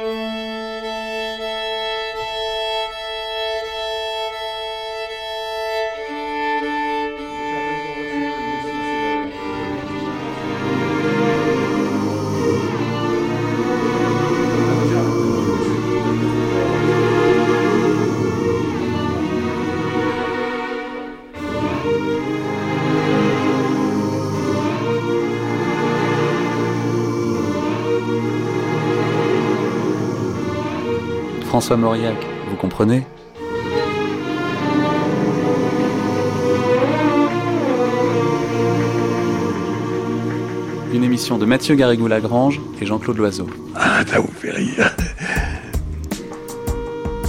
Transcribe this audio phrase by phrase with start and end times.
[0.00, 0.49] Música
[31.60, 32.16] François Mauriac,
[32.48, 33.04] vous comprenez?
[40.94, 43.46] Une émission de Mathieu Garrigou-Lagrange et Jean-Claude Loiseau.
[43.76, 44.96] Ah, ça vous fait rire.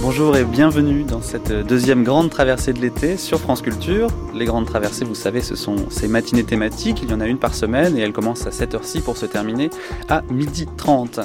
[0.00, 4.08] Bonjour et bienvenue dans cette deuxième grande traversée de l'été sur France Culture.
[4.34, 7.02] Les grandes traversées, vous savez, ce sont ces matinées thématiques.
[7.02, 9.68] Il y en a une par semaine et elle commence à 7h06 pour se terminer
[10.08, 11.20] à 12h30.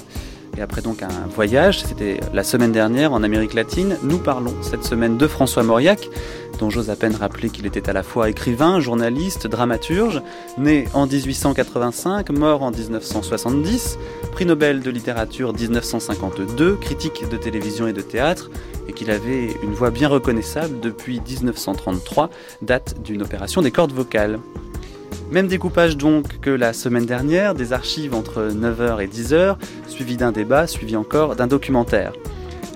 [0.57, 4.83] Et après donc un voyage, c'était la semaine dernière en Amérique latine, nous parlons cette
[4.83, 6.09] semaine de François Mauriac,
[6.57, 10.23] dont j'ose à peine rappeler qu'il était à la fois écrivain, journaliste, dramaturge,
[10.57, 13.99] né en 1885, mort en 1970,
[14.31, 18.49] prix Nobel de littérature 1952, critique de télévision et de théâtre,
[18.87, 22.31] et qu'il avait une voix bien reconnaissable depuis 1933,
[22.63, 24.39] date d'une opération des cordes vocales.
[25.31, 30.31] Même découpage donc que la semaine dernière, des archives entre 9h et 10h, suivi d'un
[30.31, 32.13] débat, suivi encore d'un documentaire.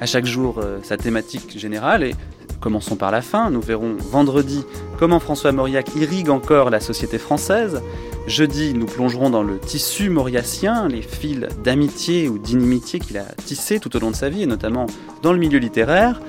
[0.01, 2.13] À chaque jour, euh, sa thématique générale et
[2.59, 3.49] commençons par la fin.
[3.49, 4.65] Nous verrons vendredi
[4.99, 7.81] comment François Mauriac irrigue encore la société française.
[8.27, 13.79] Jeudi, nous plongerons dans le tissu mauriacien, les fils d'amitié ou d'inimitié qu'il a tissés
[13.79, 14.87] tout au long de sa vie, et notamment
[15.21, 16.21] dans le milieu littéraire.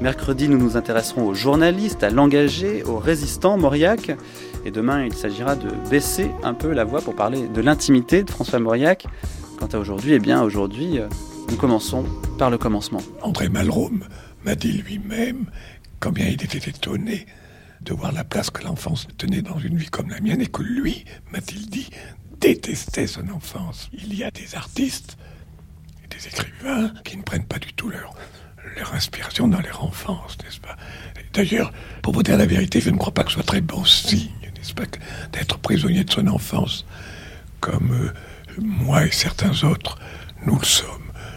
[0.00, 4.16] Mercredi, nous nous intéresserons aux journalistes, à l'engagé, aux résistants Mauriac.
[4.64, 8.30] Et demain, il s'agira de baisser un peu la voix pour parler de l'intimité de
[8.30, 9.06] François Mauriac.
[9.58, 11.08] Quant à aujourd'hui, eh bien, aujourd'hui, euh,
[11.48, 12.04] nous commençons
[12.38, 13.00] par le commencement.
[13.22, 13.90] André Malraux
[14.44, 15.46] m'a dit lui-même
[15.98, 17.26] combien il était étonné
[17.80, 20.62] de voir la place que l'enfance tenait dans une vie comme la mienne et que
[20.62, 21.88] lui, m'a-t-il dit,
[22.38, 23.88] détestait son enfance.
[23.92, 25.16] Il y a des artistes
[26.04, 28.14] et des écrivains qui ne prennent pas du tout leur,
[28.76, 30.76] leur inspiration dans leur enfance, n'est-ce pas?
[31.32, 33.84] D'ailleurs, pour vous dire la vérité, je ne crois pas que ce soit très bon
[33.84, 34.39] signe
[35.32, 36.84] d'être prisonnier de son enfance,
[37.60, 39.98] comme euh, moi et certains autres,
[40.46, 40.88] nous le sommes.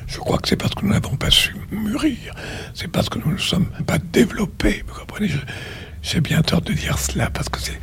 [0.08, 2.34] Je crois que c'est parce que nous n'avons pas su mûrir,
[2.74, 4.84] c'est parce que nous ne sommes pas développés.
[4.88, 5.30] Vous comprenez?
[6.02, 7.80] J'ai bien tort de dire cela, parce que c'est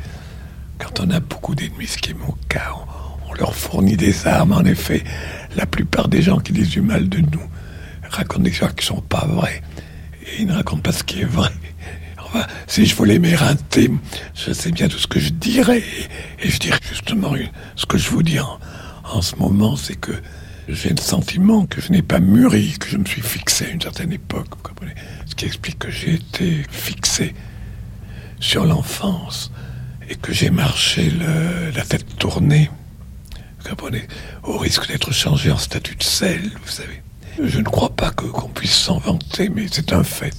[0.77, 4.27] quand on a beaucoup d'ennemis, ce qui est mon cas, on, on, leur fournit des
[4.27, 4.53] armes.
[4.53, 5.03] En effet,
[5.55, 7.49] la plupart des gens qui disent du mal de nous
[8.09, 9.61] racontent des choses qui ne sont pas vraies,
[10.23, 11.51] et ils ne racontent pas ce qui est vrai
[12.67, 13.91] si je voulais m'éreinter,
[14.33, 15.83] je sais bien tout ce que je dirais.
[16.41, 17.33] Et je dirais justement
[17.75, 20.13] ce que je vous dis en, ce moment, c'est que
[20.69, 23.81] j'ai le sentiment que je n'ai pas mûri, que je me suis fixé à une
[23.81, 24.47] certaine époque.
[24.55, 27.33] Vous comprenez Ce qui explique que j'ai été fixé
[28.39, 29.51] sur l'enfance
[30.09, 31.11] et que j'ai marché
[31.75, 32.69] la tête tournée.
[33.59, 34.07] Vous comprenez
[34.43, 37.01] Au risque d'être changé en statut de sel, vous savez.
[37.41, 40.33] Je ne crois pas qu'on puisse s'en vanter, mais c'est un fait.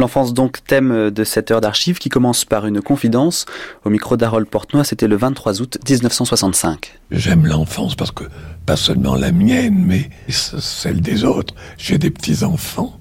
[0.00, 3.44] L'enfance donc thème de cette heure d'archives qui commence par une confidence.
[3.84, 6.98] Au micro d'Harold Portnoy, c'était le 23 août 1965.
[7.10, 8.24] J'aime l'enfance parce que
[8.64, 11.54] pas seulement la mienne, mais celle des autres.
[11.76, 12.98] J'ai des petits-enfants.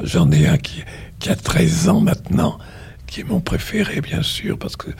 [0.00, 0.84] J'en ai un qui,
[1.26, 2.58] a 13 ans maintenant,
[3.08, 4.90] qui est mon préféré bien sûr, parce que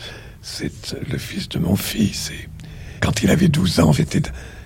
[0.42, 0.72] c'est
[1.08, 2.32] le fils de mon fils.
[2.32, 2.48] Et
[2.98, 4.22] quand il avait 12 ans, j'étais,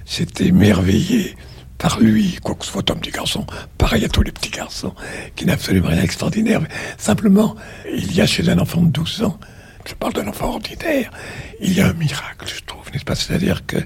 [0.06, 0.52] j'étais
[1.82, 3.44] par lui, quoi que ce soit un petit garçon,
[3.76, 4.94] pareil à tous les petits garçons,
[5.34, 6.60] qui n'a absolument rien d'extraordinaire.
[6.96, 7.56] Simplement,
[7.92, 9.36] il y a chez un enfant de 12 ans,
[9.84, 11.10] je parle d'un enfant ordinaire,
[11.60, 13.16] il y a un miracle, je trouve, n'est-ce pas?
[13.16, 13.78] C'est-à-dire que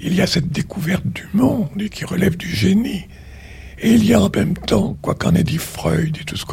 [0.00, 3.06] il y a cette découverte du monde qui relève du génie.
[3.78, 6.44] Et il y a en même temps, quoi qu'en ait dit Freud et tout ce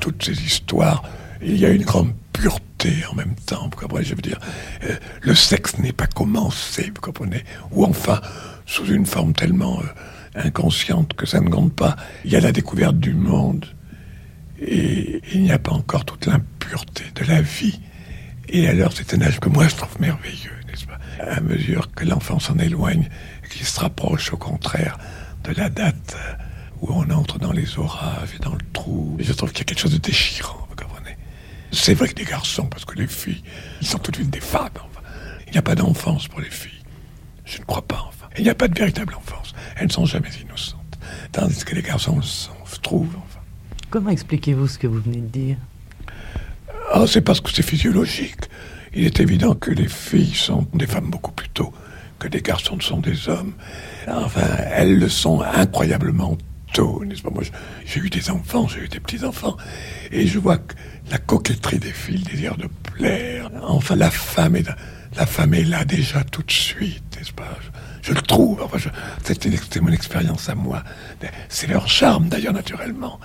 [0.00, 1.02] toutes ces histoires,
[1.42, 3.64] il y a une grande pureté en même temps.
[3.64, 4.38] Vous comprenez Je veux dire,
[4.84, 7.44] euh, le sexe n'est pas commencé, vous comprenez?
[7.72, 8.20] Ou enfin,
[8.66, 11.96] sous une forme tellement euh, inconsciente que ça ne compte pas.
[12.24, 13.66] Il y a la découverte du monde
[14.60, 17.80] et il n'y a pas encore toute l'impureté de la vie.
[18.48, 20.98] Et alors c'est un âge que moi je trouve merveilleux, n'est-ce pas?
[21.20, 23.08] À mesure que l'enfant s'en éloigne,
[23.50, 24.98] qu'il se rapproche au contraire
[25.44, 26.16] de la date
[26.80, 29.64] où on entre dans les orages et dans le trou, je trouve qu'il y a
[29.64, 31.16] quelque chose de déchirant, vous comprenez?
[31.72, 33.42] C'est vrai que des garçons, parce que les filles,
[33.80, 34.68] ils sont tout de suite des femmes.
[35.46, 36.82] Il n'y a pas d'enfance pour les filles.
[37.44, 38.23] Je ne crois pas, enfin.
[38.36, 39.54] Il n'y a pas de véritable enfance.
[39.76, 40.80] Elles ne sont jamais innocentes.
[41.32, 43.40] Tandis que les garçons sont, se trouvent, enfin.
[43.90, 45.56] Comment expliquez-vous ce que vous venez de dire?
[46.92, 48.48] Ah, c'est parce que c'est physiologique.
[48.92, 51.72] Il est évident que les filles sont des femmes beaucoup plus tôt
[52.18, 53.52] que des garçons ne sont des hommes.
[54.08, 56.38] Enfin, elles le sont incroyablement
[56.72, 57.30] tôt, n'est-ce pas?
[57.30, 57.42] Moi,
[57.84, 59.56] j'ai eu des enfants, j'ai eu des petits-enfants,
[60.10, 60.74] et je vois que
[61.10, 64.68] la coquetterie des filles, le désir de plaire, enfin, la femme est,
[65.16, 67.58] la femme est là déjà tout de suite, n'est-ce pas?
[68.04, 68.78] Je, le trouve, enfin,
[69.22, 70.84] c'était mon expérience à moi.
[71.48, 73.18] C'est leur charme, d'ailleurs, naturellement.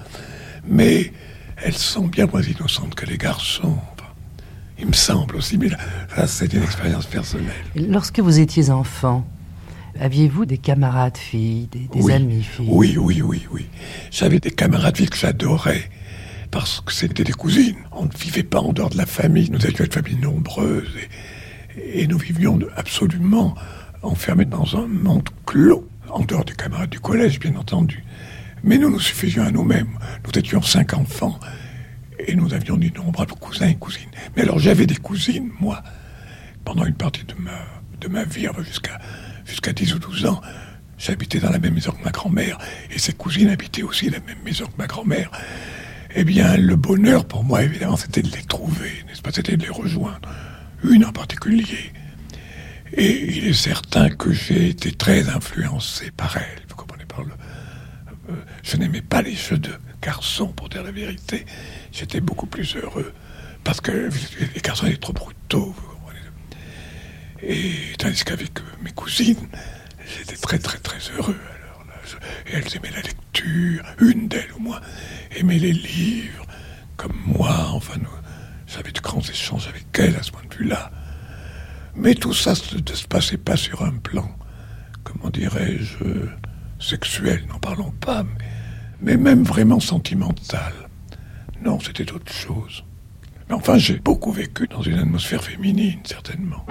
[0.66, 1.12] Mais
[1.58, 3.78] elles sont bien moins innocentes que les garçons.
[4.80, 7.52] Il me semble aussi, mais là, c'est une expérience personnelle.
[7.76, 9.28] Lorsque vous étiez enfant,
[10.00, 12.70] aviez-vous des camarades filles, des, amis filles?
[12.70, 13.66] Oui, oui, oui, oui.
[14.12, 15.90] J'avais des camarades filles que j'adorais
[16.52, 17.76] parce que c'était des cousines.
[17.92, 19.50] On ne vivait pas en dehors de la famille.
[19.52, 20.90] Nous étions une famille nombreuse
[21.76, 23.56] et, et nous vivions absolument
[24.01, 28.04] enfermés dans un monde clos, en dehors des camarades du collège, bien entendu.
[28.63, 29.98] Mais nous nous suffisions à nous-mêmes.
[30.25, 31.40] Nous étions cinq enfants
[32.19, 34.10] et nous avions d'innombrables cousins et cousines.
[34.36, 35.81] Mais alors j'avais des cousines, moi,
[36.66, 37.57] pendant une partie de ma,
[38.01, 39.00] de ma vie, jusqu'à
[39.46, 40.42] jusqu'à 10 ou 12 ans.
[40.98, 42.57] J'habitais dans la même maison que ma grand-mère,
[42.92, 45.31] et ses cousines habitaient aussi la même maison que ma grand-mère.
[46.16, 49.31] Eh bien, le bonheur pour moi, évidemment, c'était de les trouver, n'est-ce pas?
[49.31, 50.30] C'était de les rejoindre.
[50.84, 51.94] Une en particulier.
[52.94, 56.62] Et il est certain que j'ai été très influencé par elle.
[56.68, 57.31] Vous comprenez par le.
[58.30, 58.33] Euh,
[58.63, 59.71] je n'aimais pas les jeux de
[60.01, 61.45] garçons, pour dire la vérité
[61.91, 63.13] j'étais beaucoup plus heureux.
[63.63, 64.09] Parce que
[64.56, 65.75] les garçons étaient trop brutaux.
[67.41, 68.51] Et tandis qu'avec
[68.81, 69.47] mes cousines,
[70.18, 71.38] j'étais très très très heureux.
[71.63, 71.85] Alors
[72.47, 74.81] et elles aimaient la lecture, une d'elles au moins,
[75.38, 76.45] aimait les livres,
[76.97, 77.69] comme moi.
[77.71, 78.00] Enfin,
[78.68, 80.92] j'avais de grands échanges avec elles à ce point de vue-là.
[81.95, 84.30] Mais tout ça ne se passait pas sur un plan,
[85.03, 86.03] comment dirais-je,
[86.80, 88.25] sexuel, n'en parlons pas,
[89.01, 90.74] mais même vraiment sentimental.
[91.63, 92.83] Non, c'était autre chose.
[93.50, 96.65] Mais enfin, j'ai beaucoup vécu dans une atmosphère féminine, certainement.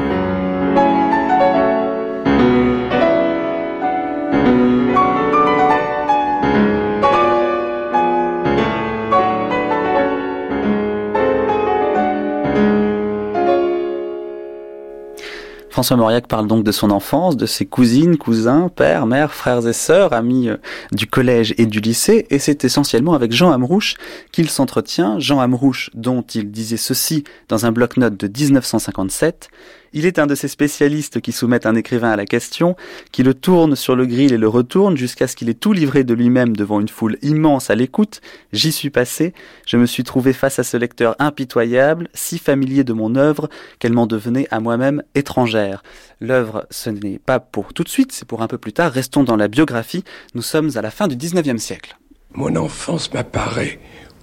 [15.79, 19.73] François Mauriac parle donc de son enfance, de ses cousines, cousins, pères, mères, frères et
[19.73, 20.57] sœurs, amis euh,
[20.91, 23.95] du collège et du lycée, et c'est essentiellement avec Jean Amrouche
[24.33, 25.21] qu'il s'entretient.
[25.21, 29.51] Jean Amrouche, dont il disait ceci dans un bloc-notes de 1957,
[29.93, 32.77] il est un de ces spécialistes qui soumettent un écrivain à la question,
[33.13, 36.05] qui le tourne sur le grill et le retourne jusqu'à ce qu'il ait tout livré
[36.05, 38.21] de lui-même devant une foule immense à l'écoute.
[38.53, 39.35] J'y suis passé,
[39.67, 43.49] je me suis trouvé face à ce lecteur impitoyable, si familier de mon œuvre
[43.79, 45.83] qu'elle m'en devenait à moi-même étrangère.
[46.21, 48.93] L'œuvre, ce n'est pas pour tout de suite, c'est pour un peu plus tard.
[48.93, 50.05] Restons dans la biographie.
[50.35, 51.97] Nous sommes à la fin du 19e siècle.
[52.35, 53.81] Mon enfance m'apparaît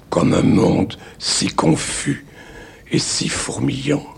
[0.10, 2.26] comme un monde si confus
[2.92, 4.15] et si fourmillant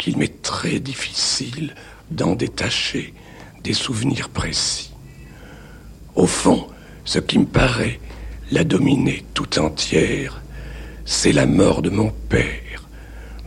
[0.00, 1.74] qu'il m'est très difficile
[2.10, 3.12] d'en détacher
[3.62, 4.90] des souvenirs précis.
[6.14, 6.66] Au fond,
[7.04, 8.00] ce qui me paraît
[8.50, 10.40] la dominer tout entière,
[11.04, 12.88] c'est la mort de mon père,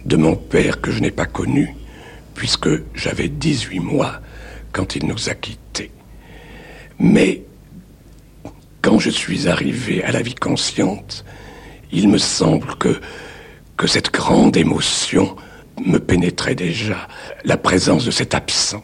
[0.05, 1.75] de mon père que je n'ai pas connu,
[2.35, 4.21] puisque j'avais 18 mois
[4.71, 5.89] quand il nous a quittés.
[6.99, 7.41] Mais
[8.83, 11.25] quand je suis arrivé à la vie consciente,
[11.91, 13.01] il me semble que,
[13.75, 15.35] que cette grande émotion
[15.85, 17.07] me pénétrait déjà
[17.43, 18.83] la présence de cet absent.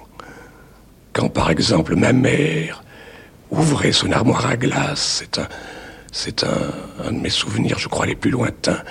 [1.14, 2.84] Quand par exemple ma mère
[3.52, 5.48] ouvrait son armoire à glace, c'est un,
[6.12, 8.84] c'est un, de mes souvenirs, je crois, les plus lointains,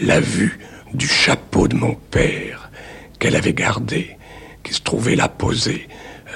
[0.00, 0.58] la vue
[0.94, 2.70] du chapeau de mon père
[3.18, 4.16] qu'elle avait gardé,
[4.62, 5.88] qui se trouvait là posé,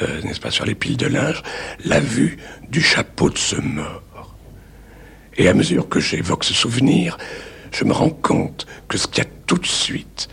[0.03, 1.43] euh, n'est-ce pas, sur les piles de linge,
[1.85, 4.37] la vue du chapeau de ce mort.
[5.37, 7.17] Et à mesure que j'évoque ce souvenir,
[7.73, 10.29] je me rends compte que ce qui a tout de suite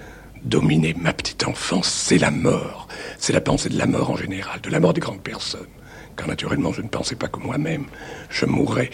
[0.47, 2.87] dominer ma petite enfance, c'est la mort.
[3.19, 5.67] C'est la pensée de la mort en général, de la mort des grandes personnes.
[6.15, 7.85] Car naturellement, je ne pensais pas que moi-même,
[8.29, 8.89] je mourrais.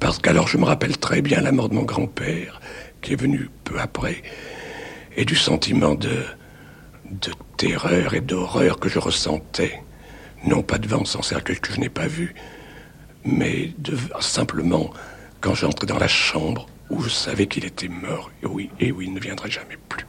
[0.00, 2.60] Parce qu'alors, je me rappelle très bien la mort de mon grand-père,
[3.00, 4.22] qui est venu peu après,
[5.16, 6.24] et du sentiment de,
[7.56, 9.82] terreur et d'horreur que je ressentais,
[10.44, 12.34] non pas devant son cercueil que je n'ai pas vu,
[13.24, 13.72] mais
[14.20, 14.90] simplement
[15.40, 19.06] quand j'entrais dans la chambre où je savais qu'il était mort, et oui, et oui,
[19.08, 20.06] il ne viendrait jamais plus.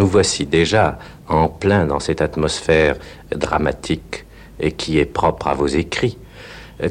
[0.00, 0.96] Nous voici déjà
[1.28, 2.96] en plein dans cette atmosphère
[3.36, 4.24] dramatique
[4.58, 6.16] et qui est propre à vos écrits,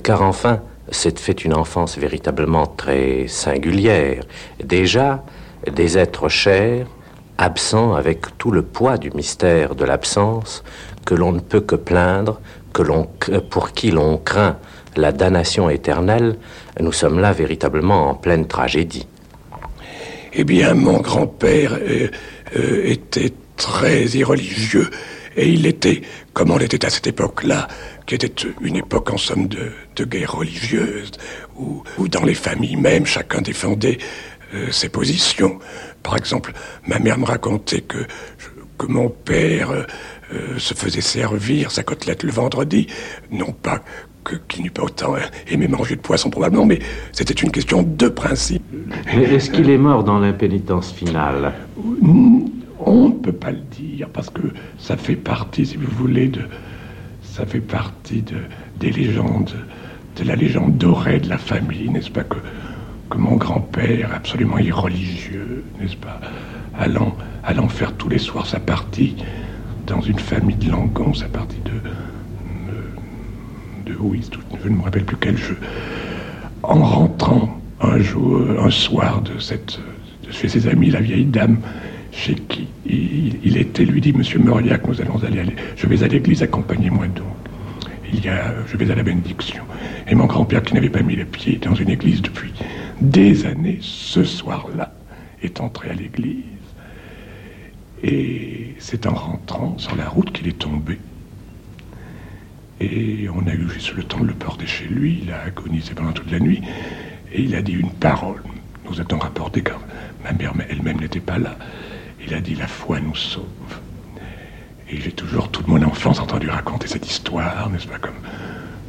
[0.03, 0.61] car enfin,
[0.91, 4.21] c'est fait une enfance véritablement très singulière.
[4.63, 5.23] Déjà,
[5.65, 6.85] des êtres chers,
[7.39, 10.63] absents avec tout le poids du mystère de l'absence,
[11.03, 12.39] que l'on ne peut que plaindre,
[12.73, 13.09] que l'on,
[13.49, 14.57] pour qui l'on craint
[14.95, 16.37] la damnation éternelle,
[16.79, 19.07] nous sommes là véritablement en pleine tragédie.
[20.31, 22.09] Eh bien, mon grand-père euh,
[22.55, 24.89] euh, était très irreligieux
[25.35, 26.01] Et il était,
[26.33, 27.69] comme on l'était à cette époque-là,
[28.05, 31.11] qui était une époque en somme de, de guerre religieuse,
[31.57, 33.99] où, où, dans les familles même, chacun défendait
[34.53, 35.59] euh, ses positions.
[36.03, 36.51] Par exemple,
[36.85, 37.99] ma mère me racontait que,
[38.77, 42.87] que mon père euh, se faisait servir sa côtelette le vendredi,
[43.31, 43.81] non pas
[44.47, 45.15] qui n'eût pas autant
[45.47, 46.79] aimé manger de poisson probablement, mais
[47.11, 48.63] c'était une question de principe.
[49.11, 51.53] Est-ce qu'il est mort dans l'impénitence finale?
[52.79, 54.41] On ne peut pas le dire, parce que
[54.77, 56.41] ça fait partie, si vous voulez, de...
[57.21, 58.37] Ça fait partie de,
[58.79, 59.51] des légendes,
[60.17, 62.37] de la légende dorée de la famille, n'est-ce pas, que,
[63.09, 66.19] que mon grand-père, absolument irreligieux, n'est-ce pas,
[66.77, 69.15] allant, allant faire tous les soirs sa partie
[69.87, 71.71] dans une famille de Langon, sa partie de
[74.63, 75.57] je ne me rappelle plus quel jeu.
[76.63, 79.79] En rentrant un jour, un soir de, cette,
[80.31, 81.59] chez ses amis, la vieille dame,
[82.11, 86.07] chez qui il, était, lui dit, Monsieur Mauriac, nous allons aller, aller je vais à
[86.07, 87.25] l'église, accompagnez-moi donc.
[88.11, 89.63] Il y a, je vais à la bénédiction.
[90.07, 92.51] Et mon grand-père, qui n'avait pas mis les pieds dans une église depuis
[93.01, 94.93] des années, ce soir-là,
[95.43, 96.43] est entré à l'église.
[98.03, 100.97] Et c'est en rentrant sur la route qu'il est tombé.
[102.81, 105.21] Et on a eu juste le temps de le porter chez lui.
[105.23, 106.61] Il a agonisé pendant toute la nuit.
[107.33, 108.41] Et il a dit une parole.
[108.89, 109.79] Nous a-t-on rapporté car
[110.23, 111.57] ma mère elle-même n'était pas là.
[112.25, 113.45] Il a dit La foi nous sauve.
[114.89, 118.15] Et j'ai toujours toute mon enfance entendu raconter cette histoire, n'est-ce pas, comme,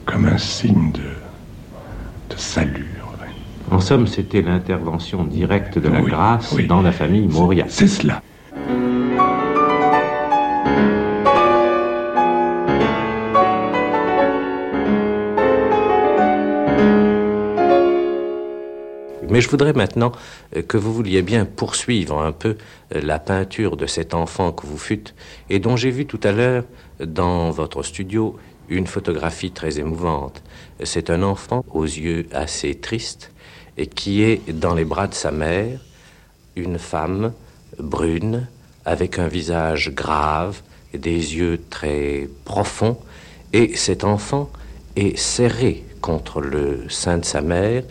[0.07, 1.01] comme un signe de,
[2.35, 3.01] de salut.
[3.71, 7.67] En somme, c'était l'intervention directe de la grâce dans la famille Moria.
[7.69, 8.21] C'est cela.
[19.31, 20.11] Mais je voudrais maintenant
[20.57, 22.57] euh, que vous vouliez bien poursuivre un peu
[22.95, 25.15] euh, la peinture de cet enfant que vous fûtes
[25.49, 26.65] et dont j'ai vu tout à l'heure
[26.99, 28.37] dans votre studio
[28.69, 30.43] une photographie très émouvante.
[30.83, 33.31] C'est un enfant aux yeux assez tristes
[33.79, 35.79] et qui est dans les bras de sa mère,
[36.57, 37.33] une femme
[37.79, 38.49] brune
[38.85, 40.61] avec un visage grave,
[40.93, 42.99] des yeux très profonds,
[43.53, 44.51] et cet enfant
[44.97, 47.85] est serré contre le sein de sa mère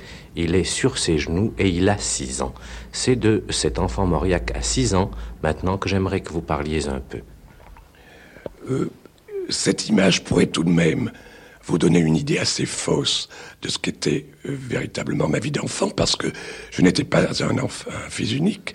[0.44, 2.54] il est sur ses genoux et il a six ans.
[2.92, 5.12] C'est de cet enfant Mauriac à six ans
[5.44, 7.22] maintenant que j'aimerais que vous parliez un peu.
[8.70, 8.90] Euh,
[9.50, 11.12] cette image pourrait tout de même
[11.66, 13.30] vous donner une idée assez fausse
[13.62, 16.28] de ce qu'était euh, véritablement ma vie d'enfant, parce que
[16.72, 18.74] je n'étais pas un, enfant, un fils unique,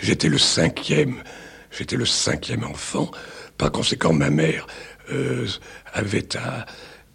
[0.00, 1.22] j'étais le cinquième,
[1.70, 3.10] j'étais le cinquième enfant.
[3.58, 4.66] Par conséquent, ma mère
[5.10, 5.46] euh,
[5.92, 6.66] avait à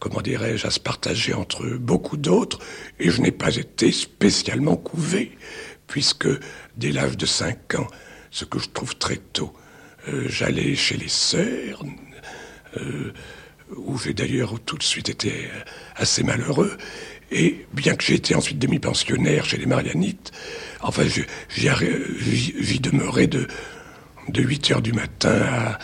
[0.02, 2.58] comment dirais-je, à se partager entre beaucoup d'autres,
[3.00, 5.38] et je n'ai pas été spécialement couvé,
[5.86, 6.28] puisque
[6.76, 7.88] dès l'âge de 5 ans,
[8.32, 9.54] ce que je trouve très tôt,
[10.10, 11.84] euh, j'allais chez les sœurs,
[12.78, 13.14] euh,
[13.78, 15.34] où j'ai d'ailleurs tout de suite été
[15.96, 16.76] assez malheureux,
[17.32, 20.32] et bien que j'ai été ensuite demi-pensionnaire chez les Marianites,
[20.82, 21.04] enfin,
[21.48, 23.48] j'y demeurais de,
[24.30, 25.80] de 8 heures du matin à,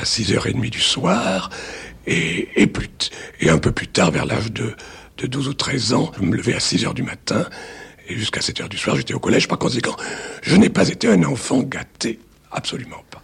[0.00, 1.50] à 6 heures et demie du soir,
[2.06, 2.48] et,
[3.48, 4.74] un peu plus tard, vers l'âge de,
[5.18, 7.46] de 12 ou 13 ans, je me levais à 6 heures du matin,
[8.08, 9.48] et jusqu'à 7 heures du soir, j'étais au collège.
[9.48, 9.96] Par conséquent,
[10.42, 12.18] je n'ai pas été un enfant gâté.
[12.50, 13.22] Absolument pas.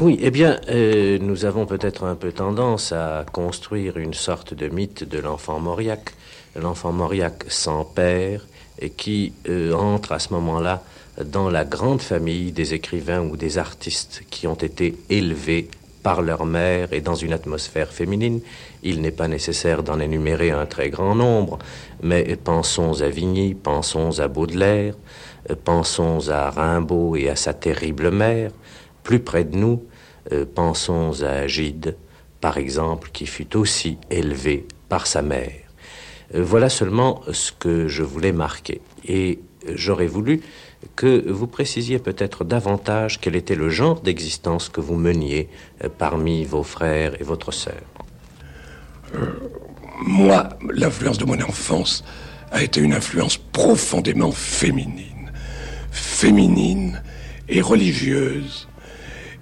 [0.00, 4.68] Oui, eh bien, euh, nous avons peut-être un peu tendance à construire une sorte de
[4.68, 6.14] mythe de l'enfant Mauriac.
[6.54, 8.46] L'enfant Mauriac sans père,
[8.80, 10.82] et qui euh, entre à ce moment-là
[11.24, 15.68] dans la grande famille des écrivains ou des artistes qui ont été élevés
[16.02, 18.40] par leur mère et dans une atmosphère féminine.
[18.82, 21.58] Il n'est pas nécessaire d'en énumérer un très grand nombre,
[22.02, 24.94] mais pensons à Vigny, pensons à Baudelaire,
[25.64, 28.50] pensons à Rimbaud et à sa terrible mère.
[29.02, 29.82] Plus près de nous,
[30.32, 31.96] euh, pensons à Gide,
[32.40, 35.52] par exemple, qui fut aussi élevé par sa mère.
[36.34, 38.80] Euh, voilà seulement ce que je voulais marquer.
[39.06, 40.40] Et j'aurais voulu
[40.96, 45.48] que vous précisiez peut-être davantage quel était le genre d'existence que vous meniez
[45.84, 47.82] euh, parmi vos frères et votre sœur.
[49.14, 49.26] Euh,
[50.02, 52.04] moi, l'influence de mon enfance
[52.50, 55.32] a été une influence profondément féminine.
[55.90, 57.02] Féminine
[57.48, 58.68] et religieuse.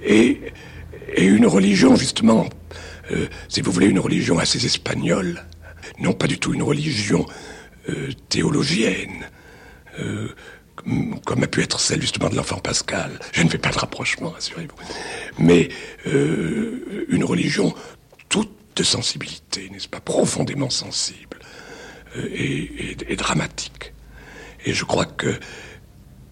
[0.05, 0.53] Et,
[1.17, 2.47] une religion, justement,
[3.11, 5.45] euh, si vous voulez, une religion assez espagnole.
[5.99, 7.25] Non pas du tout une religion
[8.29, 9.27] théologienne
[11.25, 13.19] comme a pu être celle justement de l'enfant Pascal.
[13.33, 14.77] Je ne fais pas de rapprochement, assurez-vous.
[15.39, 15.69] Mais
[16.07, 17.75] euh, une religion
[18.29, 21.39] toute de sensibilité, n'est-ce pas, profondément sensible
[22.17, 23.93] euh, et, dramatique.
[24.65, 25.39] Et je crois que,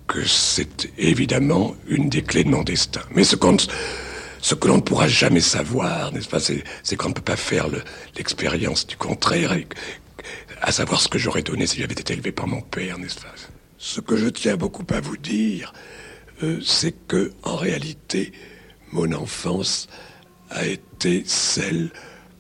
[0.07, 3.03] que c'est évidemment une des clés de mon destin.
[3.11, 3.37] Mais ce,
[4.41, 7.67] ce que l'on ne pourra jamais savoir, n'est-ce pas, c'est qu'on ne peut pas faire
[8.17, 9.57] l'expérience du contraire,
[10.63, 13.35] à savoir ce que j'aurais donné si j'avais été élevé par mon père, n'est-ce pas?
[13.79, 15.73] Ce que je tiens beaucoup à vous dire,
[16.43, 18.33] euh, c'est que, en réalité,
[18.93, 19.89] mon enfance
[20.51, 21.91] a été celle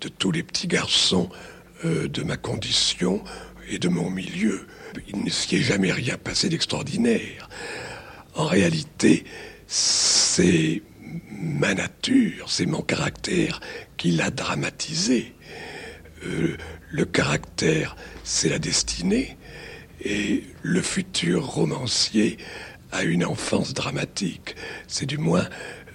[0.00, 1.28] de tous les petits garçons
[1.85, 3.23] euh, de ma condition
[3.69, 4.66] et de mon milieu.
[5.09, 7.49] Il ne s'y est jamais rien passé d'extraordinaire.
[8.35, 9.25] En réalité,
[9.66, 10.83] c'est
[11.31, 13.61] ma nature, c'est mon caractère
[13.97, 15.35] qui l'a dramatisé.
[16.25, 16.57] Euh,
[16.90, 19.37] le caractère, c'est la destinée,
[20.05, 22.38] et le futur romancier
[22.93, 24.57] a une enfance dramatique.
[24.87, 25.49] C'est du moins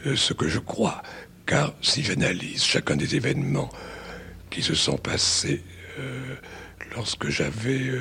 [0.05, 1.01] euh, ce que je crois,
[1.45, 3.69] car si j'analyse chacun des événements
[4.49, 5.63] qui se sont passés
[5.99, 6.35] euh,
[6.95, 7.91] lorsque j'avais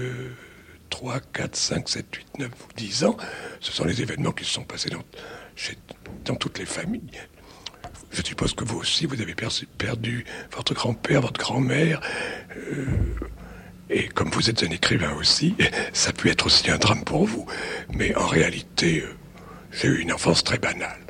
[0.91, 3.17] 3, 4, 5, 7, 8, 9 ou 10 ans,
[3.61, 5.05] ce sont les événements qui se sont passés dans,
[6.25, 7.21] dans toutes les familles.
[8.13, 9.35] Je suppose que vous aussi, vous avez
[9.79, 12.01] perdu votre grand-père, votre grand-mère.
[13.91, 15.55] Euh, et comme vous êtes un écrivain aussi,
[15.93, 17.47] ça peut être aussi un drame pour vous.
[17.93, 19.15] Mais en réalité, euh,
[19.73, 21.01] j'ai eu une enfance très banale.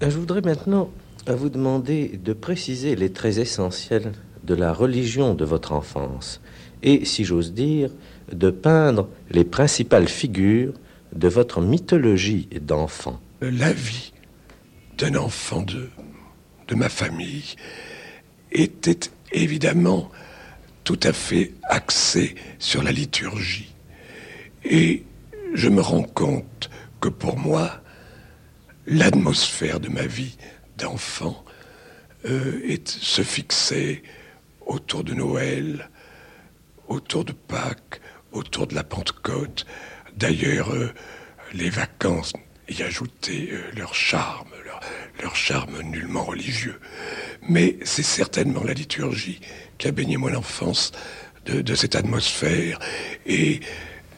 [0.00, 0.90] Je voudrais maintenant
[1.26, 4.12] vous demander de préciser les traits essentiels
[4.44, 6.40] de la religion de votre enfance
[6.82, 7.90] et, si j'ose dire,
[8.32, 10.74] de peindre les principales figures
[11.14, 13.18] de votre mythologie d'enfant.
[13.40, 14.12] La vie
[14.98, 15.88] d'un enfant de,
[16.68, 17.56] de ma famille
[18.52, 20.10] était évidemment
[20.86, 23.74] tout à fait axée sur la liturgie.
[24.64, 25.02] Et
[25.52, 27.82] je me rends compte que pour moi,
[28.86, 30.38] l'atmosphère de ma vie
[30.78, 31.44] d'enfant
[32.24, 34.04] euh, se fixait
[34.64, 35.90] autour de Noël,
[36.86, 38.00] autour de Pâques,
[38.30, 39.66] autour de la Pentecôte.
[40.16, 40.94] D'ailleurs, euh,
[41.52, 42.32] les vacances
[42.68, 44.50] y ajoutaient euh, leur charme,
[45.20, 46.78] leur, charme nullement religieux.
[47.48, 49.40] Mais c'est certainement la liturgie
[49.78, 50.92] qui a baigné mon enfance
[51.46, 52.80] de, cette atmosphère
[53.24, 53.60] et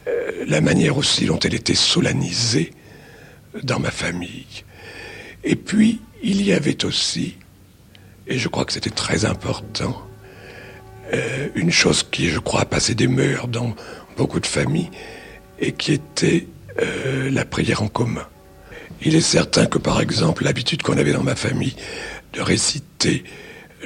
[0.07, 2.73] euh, la manière aussi dont elle était solennisée
[3.63, 4.65] dans ma famille.
[5.45, 7.37] Et puis, il y avait aussi,
[8.27, 10.03] et je crois que c'était très important,
[11.13, 13.75] euh, une chose qui, je crois, a passé des mœurs dans
[14.17, 14.91] beaucoup de familles
[15.59, 16.47] et qui était
[16.81, 18.27] euh, la prière en commun.
[19.03, 21.77] Il est certain que, par exemple, l'habitude qu'on avait dans ma famille
[22.33, 23.25] de réciter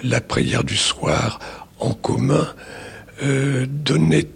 [0.02, 1.38] la prière du soir
[1.78, 2.46] en commun
[3.22, 4.26] euh, donnait,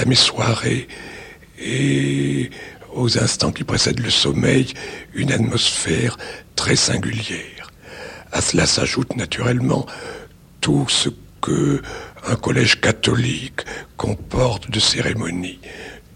[0.00, 0.88] à mes soirées
[1.58, 2.50] et
[2.94, 4.72] aux instants qui précèdent le sommeil
[5.14, 6.16] une atmosphère
[6.56, 7.70] très singulière.
[8.32, 9.86] À cela s'ajoute naturellement
[10.60, 11.82] tout ce que
[12.26, 13.62] un collège catholique
[13.96, 15.60] comporte de cérémonies.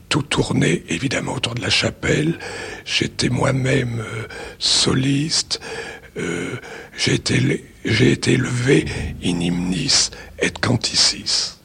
[0.08, 2.38] Tout tournait évidemment autour de la chapelle.
[2.84, 5.60] J'étais moi-même euh, soliste.
[6.18, 6.56] Euh,
[6.96, 8.86] j'ai été, été élevé
[9.24, 11.55] in hymnis et canticis.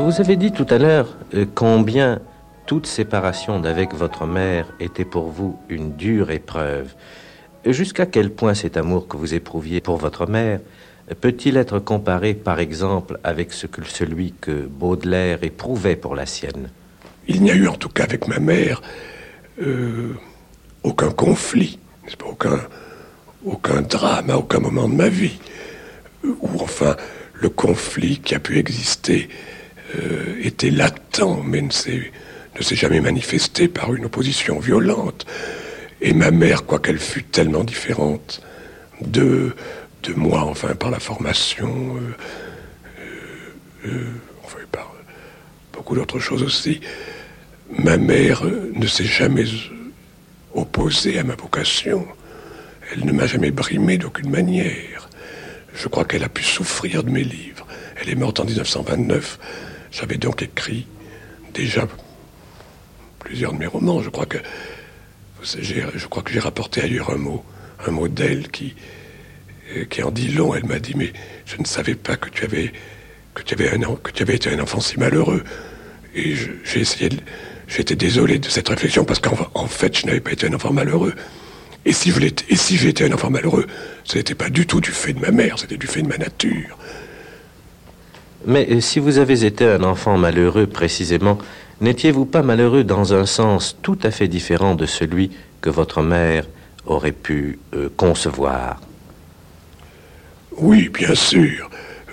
[0.00, 2.20] Vous avez dit tout à l'heure euh, combien
[2.64, 6.94] toute séparation d'avec votre mère était pour vous une dure épreuve.
[7.66, 10.60] Jusqu'à quel point cet amour que vous éprouviez pour votre mère
[11.20, 16.70] peut-il être comparé, par exemple, avec celui que Baudelaire éprouvait pour la sienne?
[17.28, 18.80] Il n'y a eu, en tout cas avec ma mère,
[19.60, 20.14] euh,
[20.82, 21.78] aucun conflit,
[22.24, 22.58] aucun,
[23.44, 25.38] aucun drame à aucun moment de ma vie,
[26.24, 26.96] ou enfin
[27.34, 29.28] le conflit qui a pu exister
[29.96, 32.12] euh, était latent, mais ne s'est,
[32.56, 35.26] ne s'est jamais manifesté par une opposition violente.
[36.00, 38.42] Et ma mère, quoiqu'elle fût tellement différente
[39.00, 39.54] de,
[40.02, 43.08] de moi, enfin par la formation, euh,
[43.86, 44.06] euh,
[44.44, 44.92] enfin par
[45.72, 46.80] beaucoup d'autres choses aussi,
[47.78, 49.44] ma mère ne s'est jamais
[50.54, 52.06] opposée à ma vocation.
[52.92, 55.08] Elle ne m'a jamais brimé d'aucune manière.
[55.74, 57.66] Je crois qu'elle a pu souffrir de mes livres.
[58.00, 59.38] Elle est morte en 1929
[59.90, 60.86] j'avais donc écrit
[61.54, 61.86] déjà
[63.18, 64.02] plusieurs de mes romans.
[64.02, 64.38] Je crois que
[65.42, 67.44] je crois que j'ai rapporté ailleurs un mot,
[67.86, 68.74] un mot d'elle qui,
[69.88, 70.54] qui en dit long.
[70.54, 71.12] Elle m'a dit mais
[71.46, 72.72] je ne savais pas que tu avais
[73.34, 73.54] que tu
[74.22, 75.44] avais été un enfant si malheureux.
[76.14, 77.08] Et j'ai essayé,
[77.68, 81.14] j'étais désolé de cette réflexion parce qu'en fait je n'avais pas été un enfant malheureux.
[81.86, 82.12] Et si,
[82.48, 83.66] et si un enfant malheureux,
[84.04, 86.18] ce n'était pas du tout du fait de ma mère, c'était du fait de ma
[86.18, 86.76] nature.
[88.46, 91.38] Mais euh, si vous avez été un enfant malheureux précisément,
[91.80, 96.46] n'étiez-vous pas malheureux dans un sens tout à fait différent de celui que votre mère
[96.86, 98.80] aurait pu euh, concevoir?
[100.56, 101.70] Oui, bien sûr.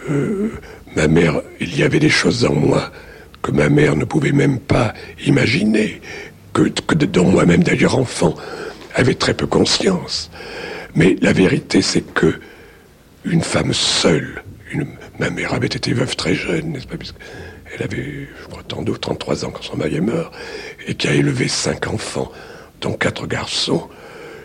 [0.10, 0.52] Euh,
[0.96, 2.92] ma mère, il y avait des choses en moi
[3.42, 4.94] que ma mère ne pouvait même pas
[5.26, 6.02] imaginer,
[6.54, 8.36] que, que dont moi-même d'ailleurs enfant
[8.96, 10.30] avait très peu conscience.
[10.96, 12.40] Mais la vérité, c'est que
[13.24, 14.88] une femme seule, une,
[15.20, 16.96] ma mère avait été veuve très jeune, n'est-ce pas
[17.74, 20.32] Elle avait, je crois, 32 33 ans quand son mari est mort,
[20.88, 22.32] et qui a élevé cinq enfants,
[22.82, 23.90] dont quatre garçons.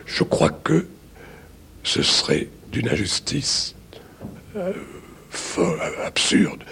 [0.06, 0.86] Je crois que
[1.84, 3.74] ce serait d'une injustice
[4.56, 4.72] euh,
[6.04, 6.62] absurde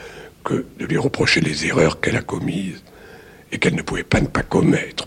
[0.45, 2.83] que de lui reprocher les erreurs qu'elle a commises
[3.53, 5.07] et qu'elle ne pouvait pas ne pas commettre.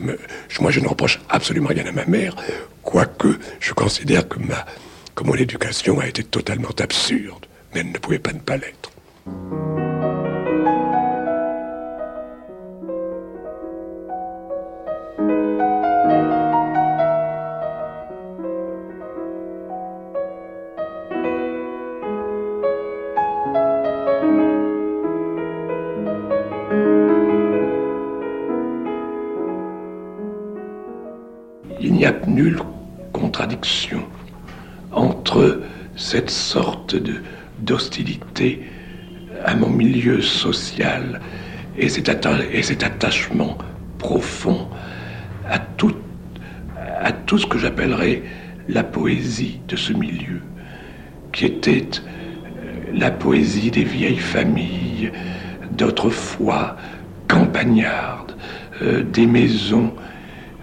[0.59, 2.35] Moi, je ne reproche absolument rien à ma mère,
[2.83, 8.33] quoique je considère que mon éducation a été totalement absurde, mais elle ne pouvait pas
[8.33, 8.93] ne pas l'être.
[32.27, 32.59] nulle
[33.11, 34.03] contradiction
[34.91, 35.61] entre
[35.95, 37.15] cette sorte de,
[37.63, 38.61] d'hostilité
[39.43, 41.21] à mon milieu social
[41.77, 42.09] et cet,
[42.51, 43.57] et cet attachement
[43.97, 44.67] profond
[45.49, 45.95] à tout,
[47.01, 48.23] à tout ce que j'appellerais
[48.69, 50.41] la poésie de ce milieu,
[51.31, 55.11] qui était euh, la poésie des vieilles familles
[55.71, 56.77] d'autrefois
[57.27, 58.35] campagnardes,
[58.81, 59.93] euh, des maisons,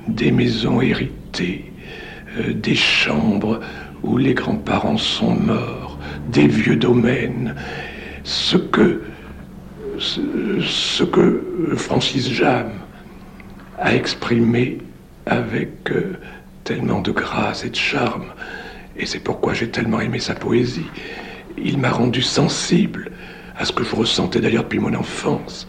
[0.09, 1.71] des maisons héritées
[2.39, 3.61] euh, des chambres
[4.03, 5.90] où les grands-parents sont morts,
[6.31, 7.55] des vieux domaines,
[8.25, 9.03] ce que,
[11.77, 12.71] Francis Jam
[13.79, 14.79] a exprimé
[15.27, 16.17] avec euh,
[16.65, 18.27] tellement de grâce et de charme,
[18.97, 20.87] et c'est pourquoi j'ai tellement aimé sa poésie.
[21.59, 23.11] Il m'a rendu sensible
[23.59, 25.67] à ce que je ressentais d'ailleurs depuis mon enfance,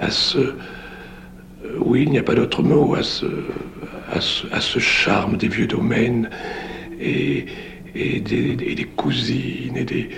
[0.00, 0.54] à ce,
[1.78, 3.26] oui, il n'y a pas d'autre mot à ce,
[4.10, 6.30] à ce, charme des vieux domaines
[7.00, 7.46] et,
[7.96, 10.08] et, des, cousines et, des,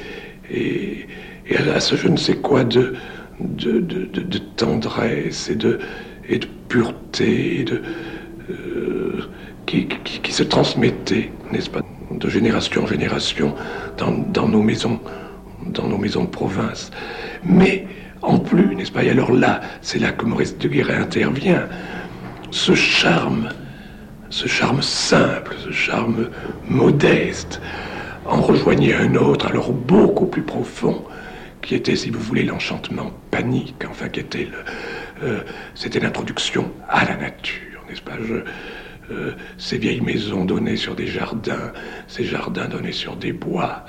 [0.50, 1.06] et,
[1.74, 2.94] à ce je ne sais quoi de,
[3.40, 5.78] de, de, tendresse et de,
[6.28, 7.82] et de pureté de,
[8.50, 9.22] euh,
[9.66, 13.54] qui, qui, se transmettait, n'est-ce pas, de génération en génération
[13.98, 14.98] dans, dans, nos maisons,
[15.66, 16.90] dans nos maisons de province.
[17.44, 17.86] Mais
[18.22, 21.68] en plus, n'est-ce pas Et alors là, c'est là que Maurice de Guéret intervient.
[22.50, 23.50] Ce charme,
[24.30, 26.28] ce charme simple, ce charme
[26.68, 27.60] modeste,
[28.26, 31.04] en rejoignait un autre, alors beaucoup plus profond,
[31.62, 34.58] qui était, si vous voulez, l'enchantement panique, enfin, qui était le,
[35.26, 35.40] euh,
[35.74, 38.16] c'était l'introduction à la nature, n'est-ce pas?
[39.10, 41.72] Euh, Ces vieilles maisons donnaient sur des jardins,
[42.06, 43.84] ces jardins donnaient sur des bois,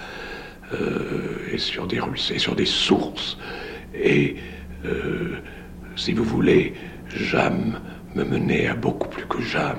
[0.73, 3.37] euh, et sur des ruisseaux, et sur des sources.
[3.93, 4.37] Et
[5.97, 6.73] si vous voulez,
[7.09, 7.79] Jam
[8.15, 9.77] me menait à beaucoup plus que Jam.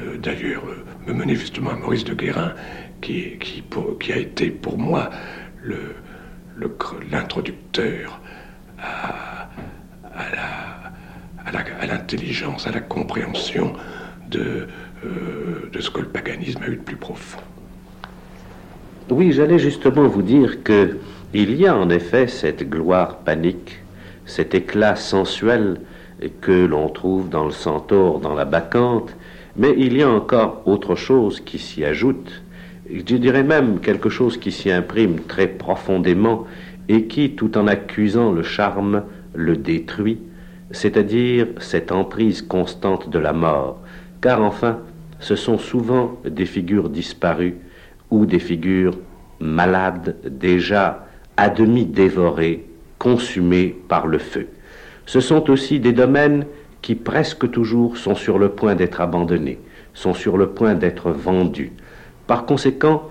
[0.00, 2.52] Euh, d'ailleurs, euh, me menait justement à Maurice de Guérin,
[3.00, 3.38] qui,
[4.12, 5.10] a été pour moi
[7.10, 8.20] l'introducteur
[8.78, 9.48] à,
[11.86, 13.74] l'intelligence, à, la compréhension
[14.30, 14.66] de,
[15.70, 17.40] de ce que le paganisme a eu de plus profond.
[19.10, 20.96] Oui, j'allais justement vous dire que
[21.34, 23.80] il y a en effet cette gloire panique,
[24.24, 25.80] cet éclat sensuel
[26.40, 29.14] que l'on trouve dans le centaure, dans la bacchante,
[29.56, 32.42] mais il y a encore autre chose qui s'y ajoute,
[32.90, 36.44] je dirais même quelque chose qui s'y imprime très profondément
[36.88, 40.18] et qui, tout en accusant le charme, le détruit,
[40.70, 43.78] c'est-à-dire cette emprise constante de la mort,
[44.20, 44.78] car enfin,
[45.20, 47.56] ce sont souvent des figures disparues
[48.10, 48.98] ou des figures
[49.40, 52.66] malades déjà à demi dévorés,
[52.98, 54.48] consumés par le feu.
[55.06, 56.46] Ce sont aussi des domaines
[56.84, 59.58] qui presque toujours sont sur le point d'être abandonnés,
[59.94, 61.72] sont sur le point d'être vendus.
[62.26, 63.08] Par conséquent,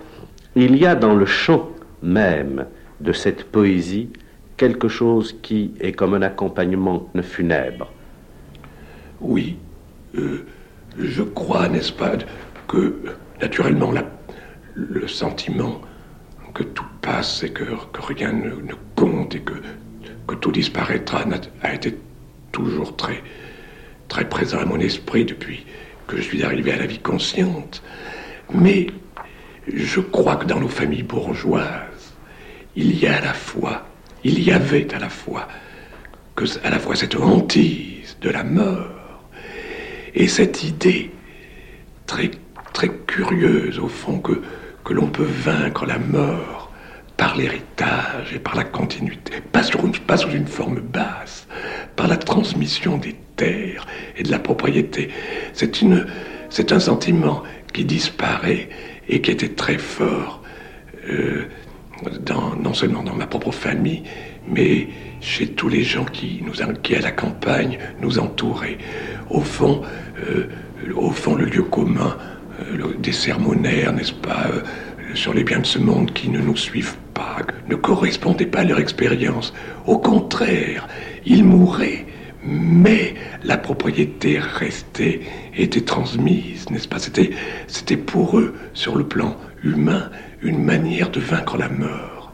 [0.54, 2.66] il y a dans le chant même
[3.00, 4.10] de cette poésie
[4.56, 7.90] quelque chose qui est comme un accompagnement funèbre.
[9.20, 9.56] Oui,
[10.16, 10.46] euh,
[10.96, 12.12] je crois, n'est-ce pas,
[12.68, 12.94] que
[13.42, 13.92] naturellement
[14.74, 15.80] le sentiment
[16.54, 17.64] que tout passe et que,
[17.98, 19.54] rien ne, compte et que,
[20.28, 21.24] que tout disparaîtra
[21.62, 21.98] a été
[22.52, 23.20] toujours très,
[24.08, 25.64] très présent à mon esprit depuis
[26.06, 27.82] que je suis arrivé à la vie consciente.
[28.52, 28.86] Mais
[29.72, 32.14] je crois que dans nos familles bourgeoises,
[32.76, 33.86] il y a à la fois,
[34.24, 35.48] il y avait à la fois,
[36.62, 39.24] à la fois cette hantise de la mort
[40.14, 41.10] et cette idée
[42.06, 42.30] très,
[43.06, 46.63] curieuse au fond que l'on peut vaincre la mort
[47.16, 49.62] par l'héritage et par la continuité, pas,
[50.06, 51.46] pas sous une forme basse,
[51.96, 55.10] par la transmission des terres et de la propriété.
[55.52, 56.06] C'est une,
[56.50, 58.68] c'est un sentiment qui disparaît
[59.08, 60.42] et qui était très fort,
[61.08, 61.46] euh,
[62.20, 64.02] dans, non seulement dans ma propre famille,
[64.48, 64.88] mais
[65.20, 68.78] chez tous les gens qui, nous, qui à la campagne, nous entouraient.
[69.30, 69.82] Au fond,
[70.28, 70.48] euh,
[70.94, 72.16] au fond le lieu commun
[72.60, 74.46] euh, des sermonnaires, n'est-ce pas,
[75.14, 78.64] sur les biens de ce monde qui ne nous suivent pas, ne correspondait pas à
[78.64, 79.54] leur expérience.
[79.86, 80.88] Au contraire,
[81.24, 82.06] ils mouraient,
[82.44, 85.20] mais la propriété restait,
[85.56, 86.98] était transmise, n'est-ce pas?
[86.98, 87.30] C'était,
[87.66, 90.10] c'était pour eux, sur le plan humain,
[90.42, 92.32] une manière de vaincre la mort.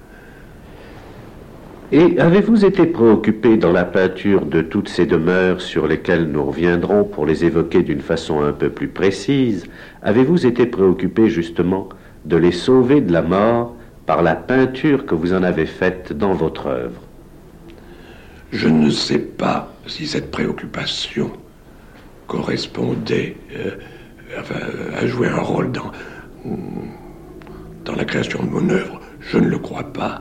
[1.93, 7.03] Et avez-vous été préoccupé dans la peinture de toutes ces demeures sur lesquelles nous reviendrons
[7.03, 9.67] pour les évoquer d'une façon un peu plus précise?
[10.03, 11.89] Avez-vous été préoccupé justement
[12.25, 13.75] de les sauver de la mort
[14.07, 17.01] par la peinture que vous en avez faite dans votre œuvre
[18.53, 21.31] Je ne sais pas si cette préoccupation
[22.27, 23.77] correspondait euh,
[24.97, 25.91] à jouer un rôle dans,
[27.97, 29.01] la création de mon œuvre.
[29.21, 30.21] Je ne le crois pas.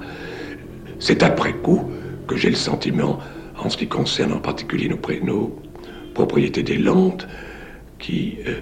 [0.97, 1.91] C'est après coup
[2.27, 3.19] que j'ai le sentiment,
[3.57, 5.59] en ce qui concerne en particulier nos, nos
[6.15, 7.27] propriétés des Landes,
[7.99, 8.59] qui euh,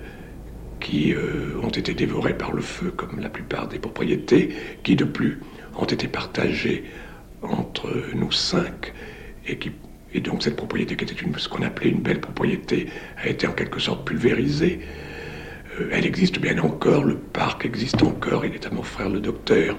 [0.79, 5.03] qui euh, ont été dévorés par le feu, comme la plupart des propriétés, qui de
[5.03, 5.39] plus
[5.77, 6.83] ont été partagées
[7.41, 8.93] entre nous cinq,
[9.47, 9.71] et, qui,
[10.13, 12.87] et donc cette propriété qui était une, ce qu'on appelait une belle propriété
[13.17, 14.79] a été en quelque sorte pulvérisée.
[15.79, 19.19] Euh, elle existe bien encore, le parc existe encore, il est à mon frère le
[19.19, 19.77] docteur,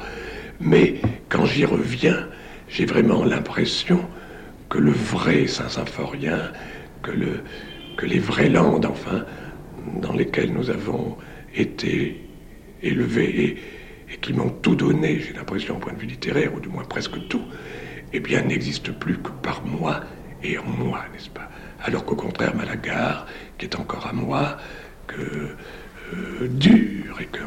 [0.60, 0.96] mais
[1.28, 2.28] quand j'y reviens,
[2.68, 4.00] j'ai vraiment l'impression
[4.68, 6.52] que le vrai Saint-Symphorien,
[7.02, 7.40] que, le,
[7.96, 9.24] que les vraies landes, enfin,
[10.00, 11.16] dans lesquels nous avons
[11.54, 12.20] été
[12.82, 13.58] élevés
[14.10, 16.84] et, qui m'ont tout donné, j'ai l'impression, au point de vue littéraire, ou du moins
[16.84, 17.42] presque tout,
[18.12, 20.00] eh bien, n'existe plus que par moi
[20.42, 21.50] et en moi, n'est-ce pas?
[21.82, 23.26] Alors qu'au contraire, Malagar,
[23.58, 24.56] qui est encore à moi,
[25.06, 25.50] que
[26.14, 27.42] euh, dur et que,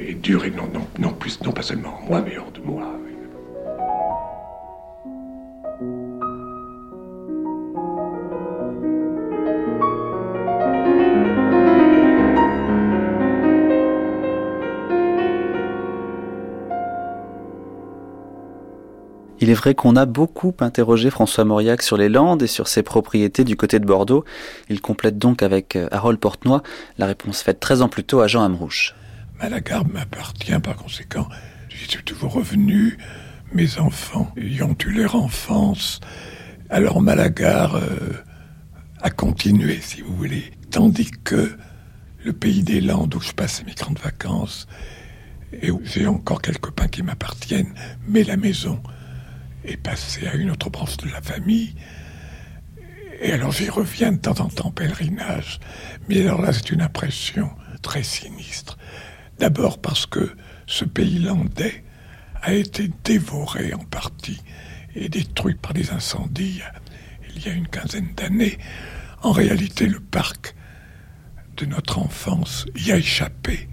[0.00, 2.96] et, et non, non, non, plus, non pas seulement en moi, mais hors de moi.
[19.40, 22.82] Il est vrai qu'on a beaucoup interrogé François Mauriac sur les Landes et sur ses
[22.82, 24.24] propriétés du côté de Bordeaux.
[24.68, 26.62] Il complète donc avec euh, Harold Portenoy
[26.98, 28.94] la réponse faite 13 ans plus tôt à Jean Amrouche.
[29.40, 31.28] Malagar m'appartient par conséquent.
[31.68, 32.96] J'y suis toujours revenu.
[33.52, 36.00] Mes enfants y ont eu leur enfance.
[36.70, 38.22] Alors Malagar euh,
[39.02, 40.52] a continué, si vous voulez.
[40.70, 41.50] Tandis que
[42.24, 44.66] le pays des Landes où je passe mes grandes vacances
[45.60, 47.74] et où j'ai encore quelques pains qui m'appartiennent,
[48.08, 48.80] mais la maison
[49.64, 51.74] est passé à une autre branche de la famille.
[53.20, 55.60] Et alors j'y reviens de temps en temps pèlerinage.
[56.08, 57.50] Mais alors là, c'est une impression
[57.82, 58.78] très sinistre.
[59.38, 60.34] D'abord parce que
[60.66, 61.84] ce pays landais
[62.42, 64.42] a été dévoré en partie
[64.94, 66.60] et détruit par des incendies
[67.34, 68.58] il y a une quinzaine d'années.
[69.22, 70.54] En réalité, le parc
[71.56, 73.68] de notre enfance y a échappé.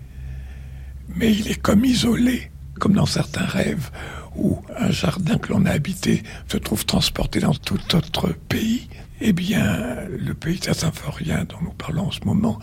[1.16, 3.92] Mais il est comme isolé, comme dans certains rêves
[4.36, 8.88] où un jardin que l'on a habité se trouve transporté dans tout autre pays,
[9.20, 12.60] eh bien, le pays symphorien dont nous parlons en ce moment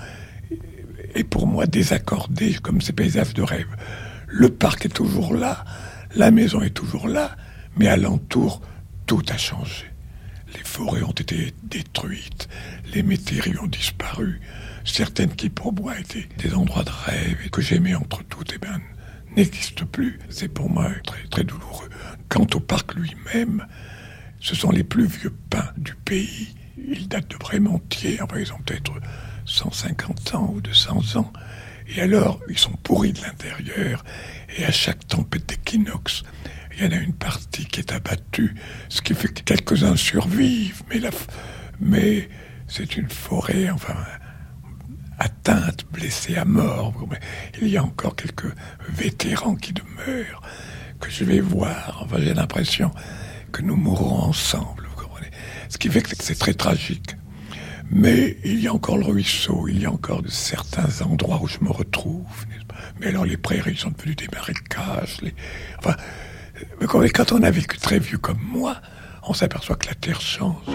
[1.14, 3.68] est pour moi désaccordé comme ces paysages de rêve.
[4.26, 5.64] Le parc est toujours là,
[6.14, 7.36] la maison est toujours là,
[7.76, 8.60] mais alentour,
[9.06, 9.84] tout a changé.
[10.54, 12.48] Les forêts ont été détruites,
[12.94, 14.40] les métairies ont disparu,
[14.84, 18.58] certaines qui pour moi étaient des endroits de rêve et que j'aimais entre toutes, eh
[18.58, 18.80] bien,
[19.38, 20.18] n'existe plus.
[20.28, 20.90] C'est pour moi
[21.30, 21.88] très, douloureux.
[22.28, 23.66] Quant au parc lui-même,
[24.40, 26.54] ce sont les plus vieux pins du pays.
[26.76, 28.92] Ils datent de Brémentier, enfin ils ont peut-être
[29.46, 31.32] 150 ans ou 200 ans.
[31.88, 34.04] Et alors, ils sont pourris de l'intérieur.
[34.58, 36.22] Et à chaque tempête d'équinoxe,
[36.76, 38.54] il y en a une partie qui est abattue,
[38.88, 40.82] ce qui fait que quelques-uns survivent.
[40.90, 41.00] Mais,
[41.80, 42.28] mais
[42.66, 43.96] c'est une forêt, enfin,
[45.18, 46.94] atteintes, blessés à mort.
[47.60, 48.52] Il y a encore quelques
[48.88, 50.42] vétérans qui demeurent,
[51.00, 52.06] que je vais voir.
[52.18, 52.90] J'ai l'impression
[53.52, 55.30] que nous mourrons ensemble, vous comprenez.
[55.68, 57.16] Ce qui fait que c'est très tragique.
[57.90, 61.58] Mais il y a encore le ruisseau, il y a encore certains endroits où je
[61.62, 62.46] me retrouve.
[63.00, 65.22] Mais alors les prairies sont devenues des marécages.
[65.22, 65.34] Les...
[65.78, 65.96] Enfin,
[66.86, 68.76] quand on a vécu très vieux comme moi,
[69.22, 70.66] on s'aperçoit que la terre change.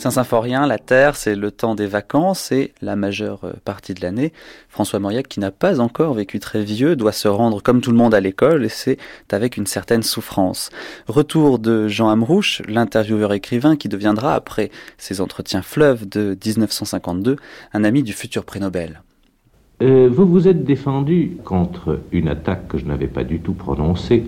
[0.00, 4.32] Saint-Symphorien, la Terre, c'est le temps des vacances et la majeure euh, partie de l'année.
[4.70, 7.98] François Mauriac, qui n'a pas encore vécu très vieux, doit se rendre comme tout le
[7.98, 8.96] monde à l'école et c'est
[9.30, 10.70] avec une certaine souffrance.
[11.06, 17.36] Retour de Jean Amrouche, l'intervieweur écrivain qui deviendra, après ses entretiens fleuves de 1952,
[17.74, 19.02] un ami du futur prix Nobel.
[19.82, 24.24] Euh, vous vous êtes défendu contre une attaque que je n'avais pas du tout prononcée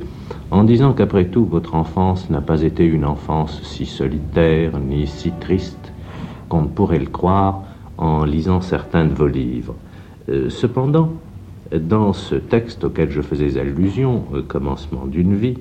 [0.50, 5.30] en disant qu'après tout, votre enfance n'a pas été une enfance si solitaire ni si
[5.30, 5.92] triste
[6.48, 7.64] qu'on ne pourrait le croire
[7.98, 9.74] en lisant certains de vos livres.
[10.30, 11.12] Euh, cependant,
[11.70, 15.58] dans ce texte auquel je faisais allusion, commencement d'une vie,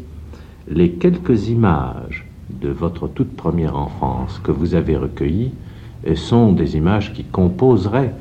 [0.69, 5.51] les quelques images de votre toute première enfance que vous avez recueillies
[6.15, 8.13] sont des images qui composeraient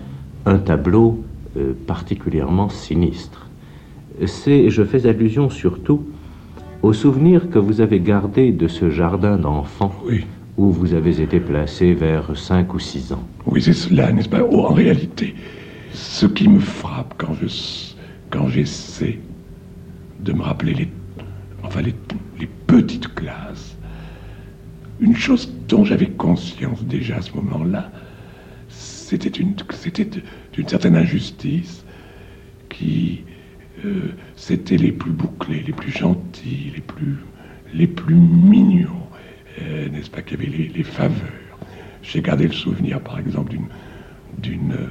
[0.47, 1.21] un tableau
[1.57, 3.49] euh, particulièrement sinistre.
[4.27, 6.05] C'est, je fais allusion surtout
[6.83, 9.95] au souvenir que vous avez gardé de ce jardin d'enfants
[10.57, 13.23] où vous avez été placé vers 5 ou 6 ans.
[13.47, 14.43] Oui, c'est cela, n'est-ce pas?
[14.43, 15.35] Oh, En réalité,
[15.93, 17.47] ce qui me frappe quand je
[18.31, 19.19] quand j'essaie
[20.21, 20.89] de me rappeler les,
[21.65, 21.95] enfin les,
[22.39, 23.77] les petites classes,
[25.01, 27.91] une chose dont j'avais conscience déjà à ce moment-là,
[28.69, 30.09] c'était une, c'était
[30.61, 31.87] d'une certaine injustice
[32.69, 33.25] qui
[33.87, 37.17] euh, c'était les plus bouclés, les plus gentils, les plus,
[37.73, 39.09] les plus mignons,
[39.63, 41.17] euh, n'est-ce pas, qu'il y avait les, faveurs.
[42.03, 43.69] J'ai gardé le souvenir, par exemple, d'une,
[44.37, 44.89] d'une euh,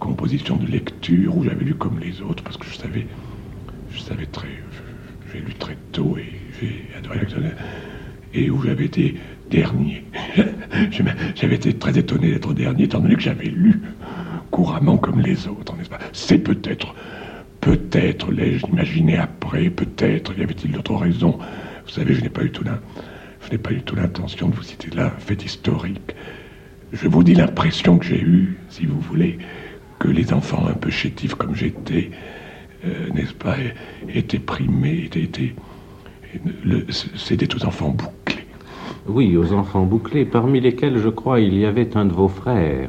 [0.00, 3.06] composition de lecture où j'avais lu comme les autres, parce que je savais,
[3.92, 4.48] je savais très,
[5.32, 7.56] j'ai lu très tôt et j'ai adoré l'actionnaire,
[8.34, 9.14] et où j'avais été
[9.48, 10.02] dernier.
[11.36, 13.80] j'avais été très étonné d'être dernier, étant donné que j'avais lu
[14.52, 15.98] couramment comme les autres, n'est-ce pas?
[16.12, 16.94] C'est peut-être,
[17.60, 21.38] peut-être l'ai-je imaginé après, peut-être y avait-il d'autres raisons.
[21.84, 22.62] Vous savez, je n'ai pas eu tout
[23.44, 26.14] je n'ai pas eu tout l'intention de vous citer là fait historique.
[26.92, 29.38] Je vous dis l'impression que j'ai eue, si vous voulez,
[29.98, 32.10] que les enfants un peu chétifs comme j'étais,
[32.84, 33.56] euh, n'est-ce pas,
[34.14, 35.54] étaient primés, étaient
[37.16, 38.46] c'était aux enfants bouclés.
[39.06, 42.88] Oui, aux enfants bouclés, parmi lesquels, je crois, il y avait un de vos frères.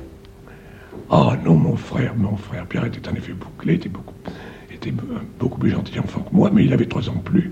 [1.10, 6.00] Ah non, mon frère, mon frère Pierre était en effet bouclé, était beaucoup, plus gentil
[6.00, 7.52] enfant que moi, mais il avait trois ans plus,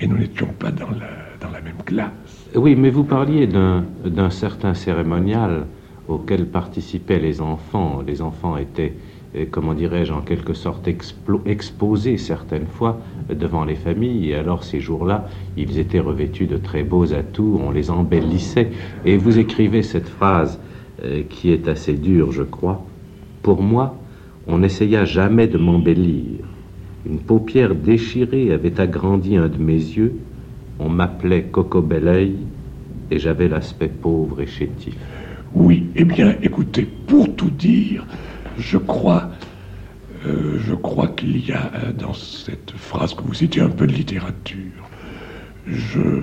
[0.00, 1.08] et nous n'étions pas dans la,
[1.40, 2.10] dans la même classe.
[2.54, 5.66] Oui, mais vous parliez d'un certain cérémonial
[6.08, 8.02] auquel participaient les enfants.
[8.06, 8.94] Les enfants étaient,
[9.36, 10.88] euh, comment dirais-je, en quelque sorte
[11.46, 16.82] exposés certaines fois devant les familles, et alors ces jours-là, ils étaient revêtus de très
[16.82, 18.70] beaux atouts, on les embellissait.
[19.04, 20.60] Et vous écrivez cette phrase
[21.04, 22.84] euh, qui est assez dure, je crois.
[23.42, 23.98] Pour moi,
[24.46, 26.40] on n'essaya jamais de m'embellir.
[27.04, 30.14] Une paupière déchirée avait agrandi un de mes yeux.
[30.78, 32.36] On m'appelait Coco Belleuil
[33.10, 34.96] et j'avais l'aspect pauvre et chétif.
[35.54, 38.04] Oui, eh bien, écoutez, pour tout dire,
[38.58, 39.30] je crois,
[40.26, 43.86] euh, je crois qu'il y a euh, dans cette phrase que vous citez un peu
[43.86, 44.88] de littérature.
[45.66, 46.22] Je,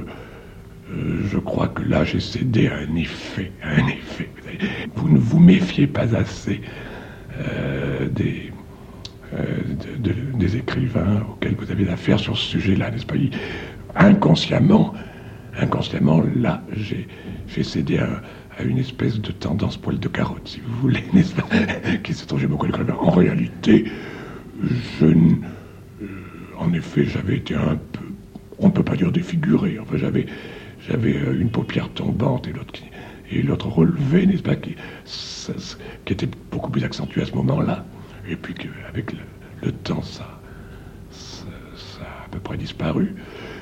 [1.26, 4.30] je crois que là, j'ai cédé à un effet, un effet.
[4.96, 6.62] Vous ne vous méfiez pas assez
[7.40, 8.52] euh, des,
[9.34, 9.46] euh,
[10.38, 13.16] des écrivains auxquels vous avez affaire sur ce sujet-là, n'est-ce pas?
[13.96, 14.94] Inconsciemment,
[15.60, 18.22] inconsciemment, là, j'ai cédé à,
[18.64, 21.48] une espèce de tendance poil de carotte, si vous voulez, n'est-ce pas?
[22.04, 22.96] Qui se trouve beaucoup l'écrivain.
[23.00, 23.86] En réalité,
[25.00, 25.08] je,
[26.60, 28.06] en effet, j'avais été un peu,
[28.60, 29.80] on ne peut pas dire défiguré.
[29.80, 30.28] Enfin, j'avais
[30.88, 32.74] j'avais euh, une paupière tombante et l'autre
[33.32, 34.76] et l'autre relevée, n'est-ce pas, qui,
[36.06, 37.86] qui, était beaucoup plus accentué à ce moment-là.
[38.30, 38.54] Et puis
[38.88, 39.20] avec le,
[39.64, 40.40] le temps, ça,
[41.10, 41.46] ça,
[42.02, 43.16] a à peu près disparu.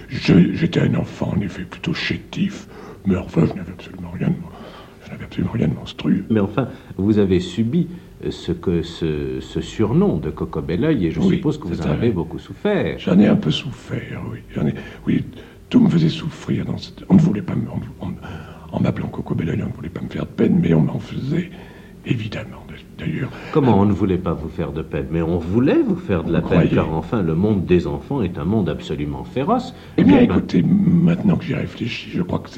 [0.10, 2.68] J'étais un enfant, en effet, plutôt chétif,
[3.06, 4.36] mais enfin, je n'avais absolument rien de,
[5.06, 6.26] je n'avais absolument rien de monstrueux.
[6.30, 6.68] Mais enfin,
[6.98, 7.88] vous avez subi
[8.30, 12.12] ce, que, ce, ce surnom de Coco Belleuil, et je suppose que vous en avez
[12.12, 13.00] beaucoup souffert.
[13.00, 14.40] J'en ai un peu souffert, oui.
[14.54, 14.74] J'en ai,
[15.08, 15.24] oui,
[15.72, 16.66] tout me faisait souffrir.
[16.66, 17.04] Dans cette...
[17.10, 17.66] On ne voulait pas me...
[18.72, 21.00] En m'appelant Coco Belleuil, on ne voulait pas me faire de peine, mais on m'en
[21.00, 21.50] faisait,
[22.06, 22.64] évidemment,
[22.98, 23.30] d'ailleurs.
[23.52, 26.32] Comment on ne voulait pas vous faire de peine Mais on voulait vous faire de
[26.32, 29.74] la peine, car enfin, le monde des enfants est un monde absolument féroce.
[29.98, 32.50] Eh bien, écoutez, maintenant que j'y réfléchis, je crois que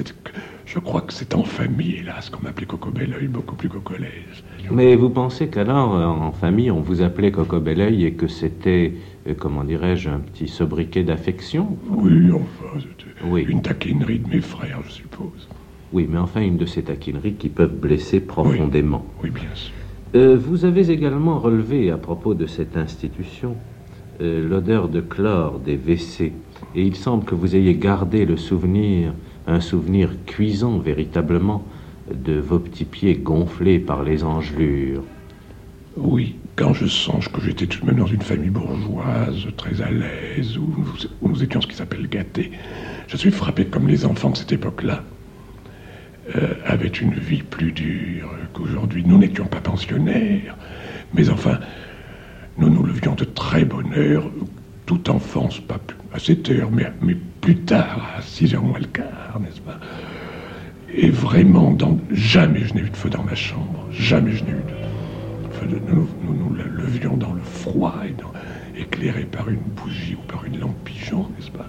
[0.66, 4.44] je crois que c'est en famille, hélas, qu'on m'appelait Coco Belleuil, beaucoup plus qu'au collège.
[4.70, 8.94] Mais vous pensez qu'alors, euh, en famille, on vous appelait Coco Belleuil et que c'était,
[9.32, 14.92] comment dirais-je, un petit sobriquet d'affection Oui, enfin, c'était une taquinerie de mes frères, je
[14.92, 15.48] suppose.
[15.92, 19.06] Oui, mais enfin, une de ces taquineries qui peuvent blesser profondément.
[19.22, 19.72] Oui, bien sûr.
[20.14, 23.56] Euh, vous avez également relevé, à propos de cette institution,
[24.20, 26.32] l'odeur de chlore des WC.
[26.76, 29.12] Et il semble que vous ayez gardé le souvenir
[29.46, 31.64] un souvenir cuisant véritablement
[32.12, 35.02] de vos petits pieds gonflés par les engelures.
[35.96, 39.90] Oui, quand je songe que j'étais tout de même dans une famille bourgeoise, très à
[39.90, 40.86] l'aise, où,
[41.22, 42.52] nous étions ce qui s'appelle gâtés,
[43.08, 45.02] je suis frappé comme les enfants de cette époque-là
[46.36, 49.04] euh, avaient une vie plus dure qu'aujourd'hui.
[49.06, 50.56] Nous n'étions pas pensionnaires,
[51.12, 51.58] mais enfin,
[52.56, 54.30] nous nous levions de très bonne heure,
[54.86, 55.80] toute enfance, pas
[56.12, 59.80] à 7 heures, mais, plus tard, à 6 heures moins le quart, n'est-ce pas?
[60.96, 61.76] Et vraiment,
[62.12, 64.83] jamais je n'ai eu de feu dans ma chambre, jamais je n'ai eu de
[65.64, 68.32] nous, nous, levions dans le froid, et dans,
[68.76, 71.68] éclairé par une bougie ou par une lampe pigeon, n'est-ce pas?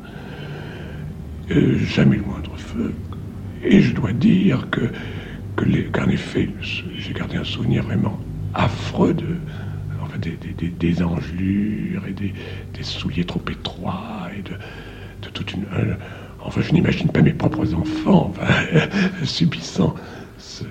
[1.51, 2.93] Euh, Jamais le moindre feu.
[3.63, 4.81] Et je dois dire que,
[5.55, 8.19] que qu'en effet, j'ai gardé un souvenir vraiment
[8.53, 9.37] affreux de,
[10.17, 12.33] des, des, engelures et des,
[12.83, 15.65] souliers trop étroits et de toute une.
[16.43, 18.33] enfin, je n'imagine pas mes propres enfants
[19.23, 19.95] subissant
[20.37, 20.63] ce,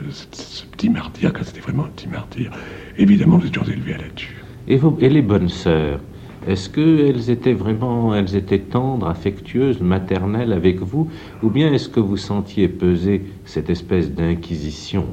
[0.73, 2.51] petit martyr, quand c'était vraiment un petit martyr.
[2.99, 4.43] Évidemment, nous étions élevés à la tue.
[4.69, 6.01] Et, et les bonnes sœurs
[6.47, 11.09] est-ce qu'elles étaient vraiment, elles étaient tendres, affectueuses, maternelles avec vous,
[11.43, 15.07] ou bien est-ce que vous sentiez peser cette espèce d'inquisition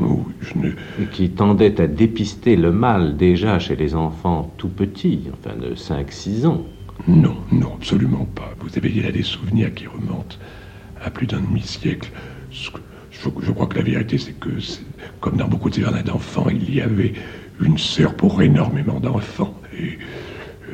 [0.00, 0.24] Oh,
[1.10, 6.46] qui tendait à dépister le mal déjà chez les enfants tout petits, enfin de 5-6
[6.46, 6.64] ans?
[7.08, 8.54] Non, non, absolument pas.
[8.60, 10.36] Vous avez là des souvenirs qui remontent
[11.02, 12.12] à plus d'un demi-siècle.
[13.22, 14.48] Je, crois que la vérité, c'est que,
[15.20, 17.12] comme dans beaucoup de ces jardins d'enfants, il y avait
[17.60, 19.54] une sœur pour énormément d'enfants.
[19.78, 19.98] Et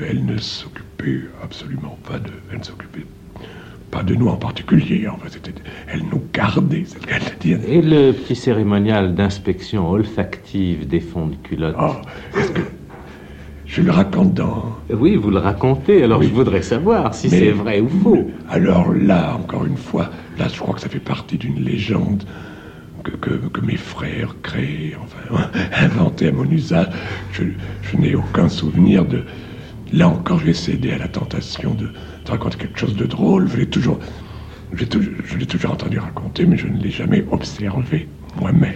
[0.08, 2.30] elle ne s'occupait absolument pas de.
[2.52, 3.06] Elle ne s'occupait
[3.90, 5.08] pas de nous en particulier.
[5.08, 5.26] Enfin,
[5.88, 7.58] elle nous gardait, c'est ce qu'elle dire.
[7.66, 11.76] Et le petit cérémonial d'inspection olfactive des fonds de culotte?
[11.80, 11.94] Oh,
[13.66, 14.76] Je le raconte dans.
[14.90, 18.30] Oui, vous le racontez, alors je voudrais savoir si c'est vrai ou faux.
[18.48, 22.24] Alors là, encore une fois, là, je crois que ça fait partie d'une légende
[23.04, 26.88] que, que, mes frères créent, enfin, à mon usage.
[27.32, 27.44] Je,
[27.96, 29.22] n'ai aucun souvenir de.
[29.92, 31.88] Là encore, je vais céder à la tentation de
[32.28, 33.48] raconter quelque chose de drôle.
[33.48, 33.98] Je l'ai toujours,
[34.72, 38.08] je l'ai toujours entendu raconter, mais je ne l'ai jamais observé
[38.40, 38.74] moi-même.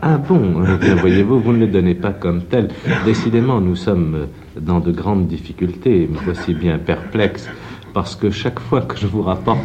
[0.00, 0.64] Ah bon,
[1.00, 2.68] voyez-vous, vous ne le donnez pas comme tel.
[3.04, 4.28] Décidément, nous sommes
[4.60, 7.48] dans de grandes difficultés, voici bien perplexe,
[7.94, 9.60] parce que chaque fois que je vous rapporte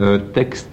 [0.00, 0.70] un texte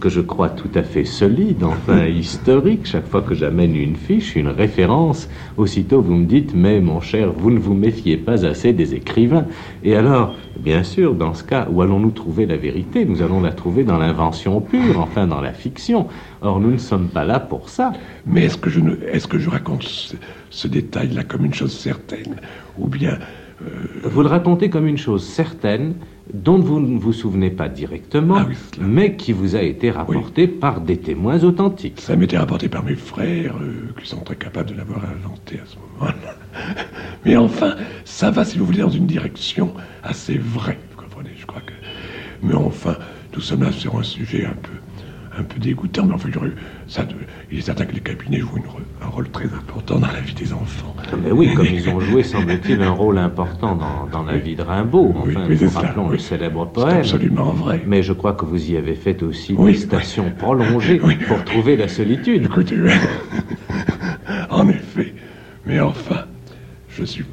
[0.00, 2.86] que je crois tout à fait solide, enfin historique.
[2.86, 7.32] Chaque fois que j'amène une fiche, une référence, aussitôt vous me dites, mais mon cher,
[7.32, 9.46] vous ne vous méfiez pas assez des écrivains.
[9.84, 13.04] Et alors, bien sûr, dans ce cas, où allons-nous trouver la vérité?
[13.04, 16.08] Nous allons la trouver dans l'invention pure, enfin dans la fiction.
[16.40, 17.92] Or, nous ne sommes pas là pour ça.
[18.26, 19.84] Mais est-ce que je, ne, est-ce que je raconte
[20.50, 22.36] ce, détail-là comme une chose certaine?
[22.78, 23.18] Ou bien...
[23.62, 23.68] Euh,
[24.04, 25.92] vous le racontez comme une chose certaine,
[26.34, 28.46] dont vous ne vous souvenez pas directement, ah
[28.80, 32.00] mais qui vous a été rapporté par des témoins authentiques.
[32.00, 35.66] Ça m'était rapporté par mes frères, euh, qui sont très capables de l'avoir inventé à
[35.66, 36.36] ce moment-là.
[37.24, 39.72] mais enfin, ça va, si vous voulez, dans une direction
[40.02, 41.72] assez vraie, vous comprenez, je crois que...
[42.42, 42.96] Mais enfin,
[43.32, 44.72] tout cela sur un sujet un peu
[45.38, 46.28] un peu dégoûtant, mais enfin,
[46.90, 47.06] ça,
[47.52, 48.64] il est certain que les cabinets jouent
[49.00, 50.92] un rôle très important dans la vie des enfants.
[51.22, 53.78] Mais oui, comme ils ont joué, semble-t-il, un rôle important
[54.10, 55.14] dans, la vie de Rimbaud.
[55.16, 56.96] Enfin, nous rappelons le célèbre poème.
[56.96, 57.80] absolument vrai.
[57.86, 61.86] Mais je crois que vous y avez fait aussi des stations prolongées pour trouver la
[61.86, 62.46] solitude.
[62.46, 62.76] Écoutez,
[64.50, 65.14] en effet.
[65.66, 66.24] Mais enfin,
[66.88, 67.24] je, suis,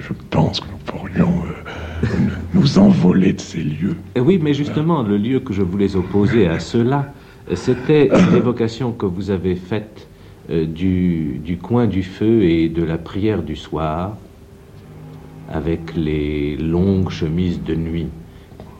[0.00, 2.06] je, pense que nous pourrions euh,
[2.54, 3.96] nous envoler de ces lieux.
[4.18, 7.12] Oui, mais justement, le lieu que je voulais opposer à cela,
[7.54, 10.08] c'était l'évocation que vous avez faite
[10.50, 14.16] euh, du, du, coin du feu et de la prière du soir,
[15.50, 18.08] avec les longues chemises de nuit.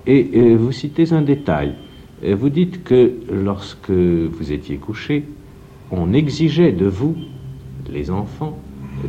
[0.06, 1.74] Et euh, vous citez un détail.
[2.24, 5.24] Euh, vous dites que lorsque vous étiez couché,
[5.90, 7.16] on exigeait de vous,
[7.90, 8.58] les enfants,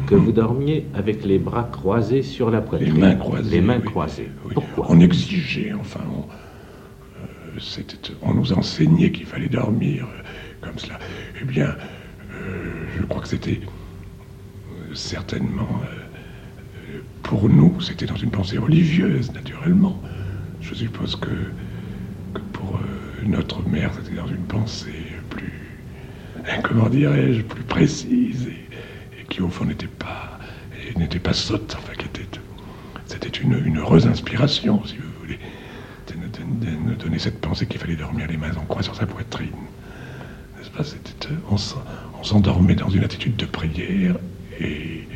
[0.07, 2.93] que vous dormiez avec les bras croisés sur la poitrine.
[2.93, 3.51] Les mains croisées.
[3.51, 4.29] Les mains croisées.
[4.53, 4.85] Pourquoi?
[4.89, 6.23] On exigeait, enfin, on
[8.33, 10.21] nous enseignait qu'il fallait dormir euh,
[10.61, 10.99] comme cela.
[11.41, 11.75] Eh bien,
[12.33, 15.81] euh, je crois que c'était euh, certainement,
[17.23, 20.01] pour nous, c'était dans une pensée religieuse, naturellement.
[20.61, 21.29] Je suppose que,
[22.53, 22.79] pour
[23.25, 25.53] notre mère, c'était dans une pensée plus,
[26.45, 30.39] hein, comment dirais-je, plus précise et, qui au fond n'était pas,
[30.97, 32.25] n'était pas sotte, enfin qui était,
[33.05, 35.08] c'était une, heureuse inspiration, si vous
[36.49, 39.49] nous donner cette pensée qu'il fallait dormir les mains en croix sur sa poitrine.
[40.57, 41.57] N'est-ce pas c'était, on,
[42.23, 44.15] s'endormait dans une attitude de prière
[44.59, 45.07] et,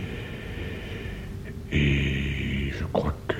[1.72, 3.36] et je crois que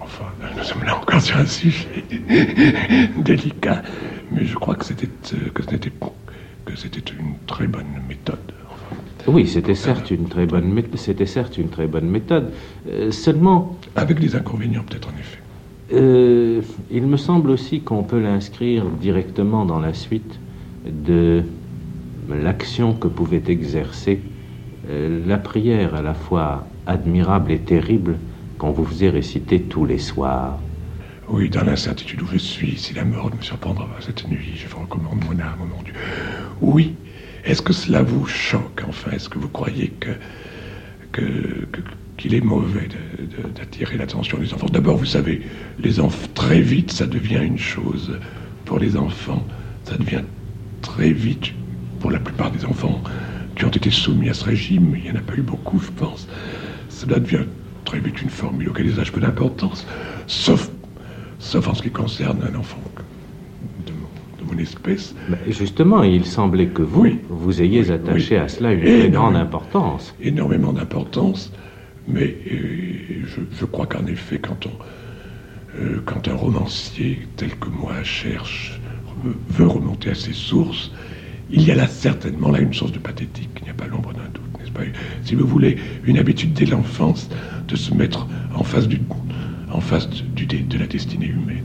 [0.00, 0.24] Enfin,
[0.56, 2.04] nous sommes là encore sur un sujet
[3.18, 3.82] délicat,
[4.30, 5.08] mais je crois que c'était
[5.52, 5.90] que c'était
[6.64, 8.38] que c'était une très bonne méthode.
[9.26, 10.98] oui, c'était certes une très bonne méthode.
[10.98, 12.52] C'était certes une très bonne méthode.
[12.88, 13.78] Euh, seulement.
[13.96, 15.38] Avec des inconvénients peut-être en effet.
[15.92, 20.40] Euh, il me semble aussi qu'on peut l'inscrire directement dans la suite
[20.84, 21.44] de
[22.28, 24.20] l'action que pouvait exercer
[24.90, 28.18] euh, la prière à la fois admirable et terrible
[28.58, 30.58] qu'on vous faisait réciter tous les soirs.
[31.28, 34.80] Oui, dans l'incertitude où je suis, si la mort me surprendra cette nuit, je vous
[34.80, 35.94] recommande mon âme, mon Dieu.
[36.60, 36.94] Oui,
[37.44, 39.10] est-ce que cela vous choque, enfin?
[39.10, 41.22] Est-ce que vous croyez que,
[42.16, 42.88] qu'il est mauvais
[43.54, 45.42] d'attirer l'attention des enfants D'abord, vous savez,
[45.78, 48.18] les enfants, très vite, ça devient une chose.
[48.64, 49.46] Pour les enfants,
[49.84, 50.22] ça devient
[50.82, 51.52] très vite,
[52.00, 53.02] pour la plupart des enfants
[53.56, 55.90] qui ont été soumis à ce régime, il n'y en a pas eu beaucoup, je
[55.90, 56.28] pense,
[56.88, 57.44] cela devient
[57.84, 59.86] très vite une formule auquel ils peu d'importance,
[60.26, 60.70] sauf,
[61.38, 62.80] sauf en ce qui concerne un enfant
[63.86, 63.92] de
[64.52, 65.14] mon, espèce.
[65.48, 70.14] justement, il semblait que vous, vous ayez attaché à cela une très grande importance.
[70.20, 71.52] Énormément d'importance,
[72.08, 78.02] mais euh, je, crois qu'en effet, quand, on, euh, quand un romancier tel que moi
[78.02, 78.80] cherche,
[79.48, 80.92] veut remonter à ses sources,
[81.50, 84.12] il y a là certainement là une source de pathétique, il n'y a pas l'ombre
[84.12, 84.46] d'un doute
[85.22, 87.28] si vous voulez, une habitude dès l'enfance
[87.68, 89.00] de se mettre en face, du,
[89.72, 91.64] en face de la destinée humaine,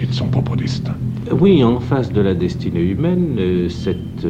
[0.00, 0.94] et de son propre destin.
[1.32, 4.26] Oui, en face de la destinée humaine, euh, cette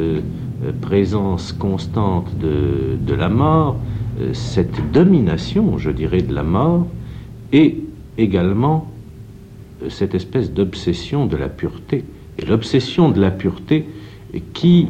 [0.81, 3.77] présence constante de, la mort,
[4.33, 6.87] cette domination, je dirais, de la mort,
[7.53, 7.77] et
[8.17, 8.91] également
[9.89, 12.03] cette espèce d'obsession de la pureté.
[12.39, 13.85] Et l'obsession de la pureté
[14.53, 14.87] qui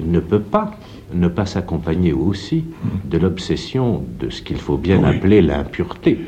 [0.00, 0.78] ne peut pas
[1.14, 2.64] ne pas s'accompagner aussi
[3.06, 6.20] de l'obsession de ce qu'il faut bien appeler l'impureté.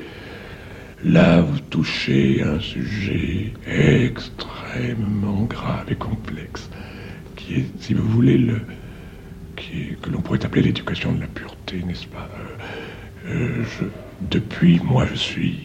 [1.04, 6.70] Là, vous touchez un sujet extrêmement grave et complexe,
[7.36, 8.60] qui est, si vous voulez, le,
[10.00, 12.28] que l'on pourrait appeler l'éducation de la pureté, n'est-ce pas
[13.26, 13.88] euh, euh,
[14.30, 15.58] Depuis, moi, je suis,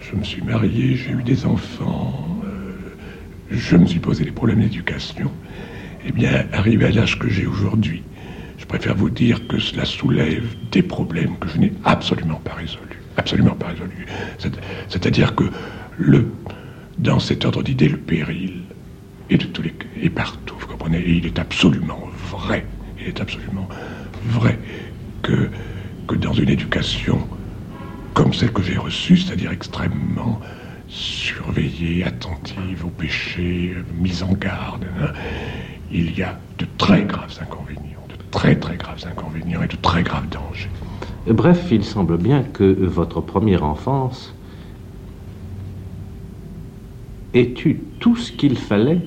[0.00, 2.72] je me suis marié, j'ai eu des enfants, euh,
[3.50, 5.30] je me suis posé des problèmes d'éducation.
[6.06, 8.02] Eh bien, arrivé à l'âge que j'ai aujourd'hui,
[8.58, 13.00] je préfère vous dire que cela soulève des problèmes que je n'ai absolument pas résolus.
[13.16, 14.06] Absolument pas résolus.
[14.88, 15.44] C'est-à-dire que
[15.98, 16.26] le,
[16.98, 18.62] dans cet ordre d'idées, le péril
[19.30, 19.42] est
[20.02, 20.98] est partout, vous comprenez?
[20.98, 22.66] Et il est absolument vrai,
[23.04, 23.68] il est absolument
[24.24, 24.58] vrai
[25.22, 25.50] que,
[26.08, 27.18] que dans une éducation
[28.14, 30.40] comme celle que j'ai reçue, c'est-à-dire extrêmement
[30.88, 35.08] surveillée, attentive au péché, mise en garde, hein,
[35.90, 40.02] il y a de très graves inconvénients, de très très graves inconvénients et de très
[40.02, 40.70] graves dangers.
[41.26, 44.32] Bref, il semble bien que votre première enfance
[47.34, 49.00] ait eu tout ce qu'il fallait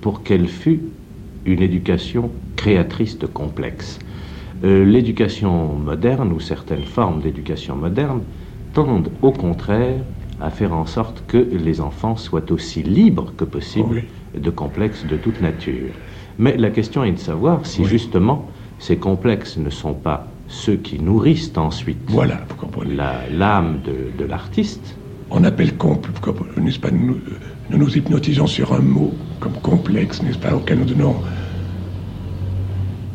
[0.00, 0.80] pour qu'elle fût
[1.44, 3.98] une éducation créatrice de complexe.
[4.64, 8.22] Euh, l'éducation moderne, ou certaines formes d'éducation moderne,
[8.72, 10.00] tendent au contraire
[10.40, 14.04] à faire en sorte que les enfants soient aussi libres que possible
[14.36, 15.90] de complexes de toute nature.
[16.38, 21.00] Mais la question est de savoir si justement ces complexes ne sont pas ceux qui
[21.00, 22.94] nourrissent ensuite voilà, vous comprenez.
[22.94, 24.96] l'âme de, l'artiste.
[25.30, 26.20] On appelle complexe,
[26.56, 26.90] n'est-ce pas
[27.70, 31.16] nous, nous, hypnotisons sur un mot comme complexe, n'est-ce pas, auquel nous donnons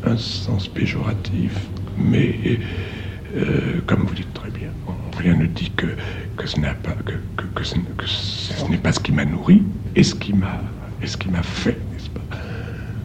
[0.06, 1.70] un sens péjoratif.
[1.98, 2.60] Mais,
[3.36, 4.70] euh, comme vous dites très bien,
[5.18, 5.88] rien ne dit que,
[6.38, 7.14] que ce n'est pas, que,
[7.56, 7.76] que, ce,
[8.70, 9.64] n'est pas ce qui m'a nourri
[9.96, 10.62] et ce qui m'a,
[11.02, 12.22] et ce qui m'a fait, n'est-ce pas?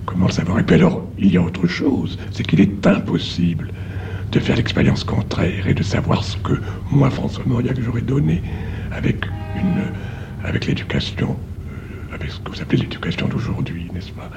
[0.07, 0.59] Comment le savoir?
[0.59, 3.71] Et puis alors, il y a autre chose, c'est qu'il est impossible
[4.33, 8.43] de faire l'expérience contraire et de savoir ce que moi, François Mauriac, j'aurais donné
[8.93, 9.25] avec
[9.57, 9.93] une,
[10.45, 11.37] avec l'éducation,
[11.71, 14.31] euh, avec ce que vous appelez l'éducation d'aujourd'hui, n'est-ce pas?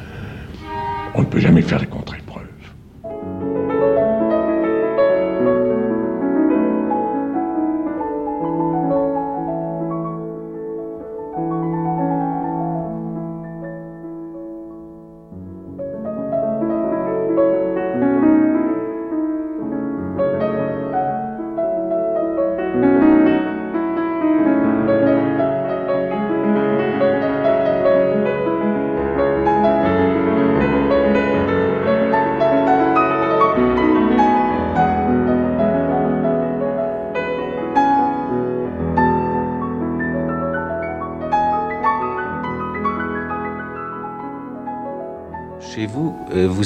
[1.14, 2.16] On ne peut jamais faire les contre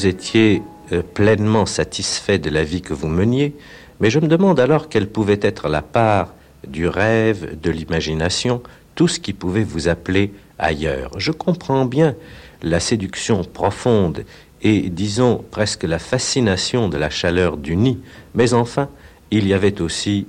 [0.06, 3.56] vous étiez euh, pleinement satisfait de la vie que vous meniez,
[4.00, 6.36] mais je me demande alors quelle pouvait être la part
[6.68, 8.62] du rêve, de l'imagination,
[8.94, 11.10] tout ce qui pouvait vous appeler ailleurs.
[11.18, 12.14] Je comprends bien
[12.62, 14.26] la séduction profonde
[14.62, 17.98] et, disons, presque la fascination de la chaleur du nid,
[18.36, 18.90] mais enfin,
[19.32, 20.28] il y avait aussi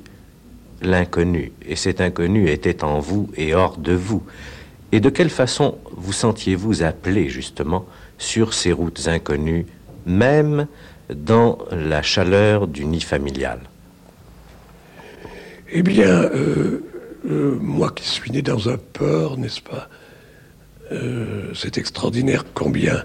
[0.80, 4.22] l'inconnu, et cet inconnu était en vous et hors de vous.
[4.92, 7.84] Et de quelle façon vous sentiez-vous appelé justement
[8.18, 9.66] sur ces routes inconnues,
[10.06, 10.66] même
[11.10, 13.60] dans la chaleur du nid familial
[15.70, 16.84] Eh bien, euh,
[17.28, 19.88] euh, moi qui suis né dans un port, n'est-ce pas
[20.92, 23.04] euh, C'est extraordinaire combien,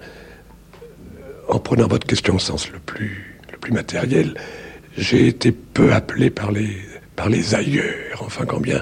[1.47, 4.36] en prenant votre question au sens le plus, le plus matériel,
[4.97, 6.78] j'ai été peu appelé par les,
[7.16, 8.22] par les ailleurs.
[8.22, 8.82] Enfin, combien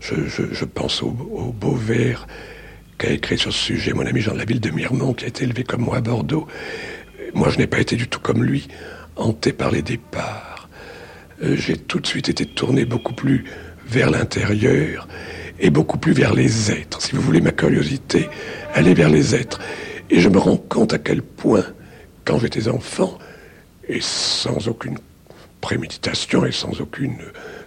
[0.00, 2.26] je, pense au, beau vers
[3.00, 5.28] qu'a écrit sur ce sujet mon ami Jean de la Ville de Mirmont, qui a
[5.28, 6.46] été élevé comme moi à Bordeaux.
[7.32, 8.68] Moi, je n'ai pas été du tout comme lui,
[9.16, 10.68] hanté par les départs.
[11.42, 13.44] Euh, j'ai tout de suite été tourné beaucoup plus
[13.86, 15.08] vers l'intérieur
[15.58, 17.00] et beaucoup plus vers les êtres.
[17.00, 18.28] Si vous voulez ma curiosité,
[18.74, 19.60] aller vers les êtres.
[20.10, 21.64] Et je me rends compte à quel point,
[22.26, 23.18] quand j'étais enfant,
[23.88, 24.98] et sans aucune
[25.62, 27.16] préméditation et sans aucune,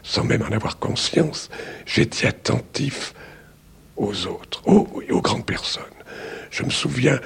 [0.03, 1.49] sans même en avoir conscience,
[1.87, 3.15] j'étais attentif
[3.97, 5.83] aux autres, aux, grandes personnes.
[6.51, 7.19] Je me souviens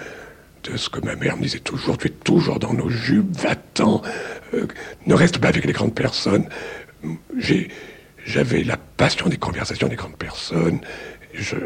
[0.63, 4.01] de ce que ma mère me disait toujours, tu es toujours dans nos jupes, va-t'en,
[4.53, 4.67] euh,
[5.05, 6.47] ne reste pas avec les grandes personnes.
[8.25, 10.81] j'avais la passion des conversations des grandes personnes.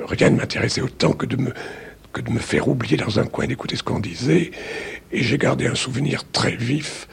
[0.07, 3.99] Rien ne m'intéressait autant que de me, faire oublier dans un coin d'écouter ce qu'on
[3.99, 4.51] disait.
[5.11, 7.07] Et j'ai gardé un souvenir très vif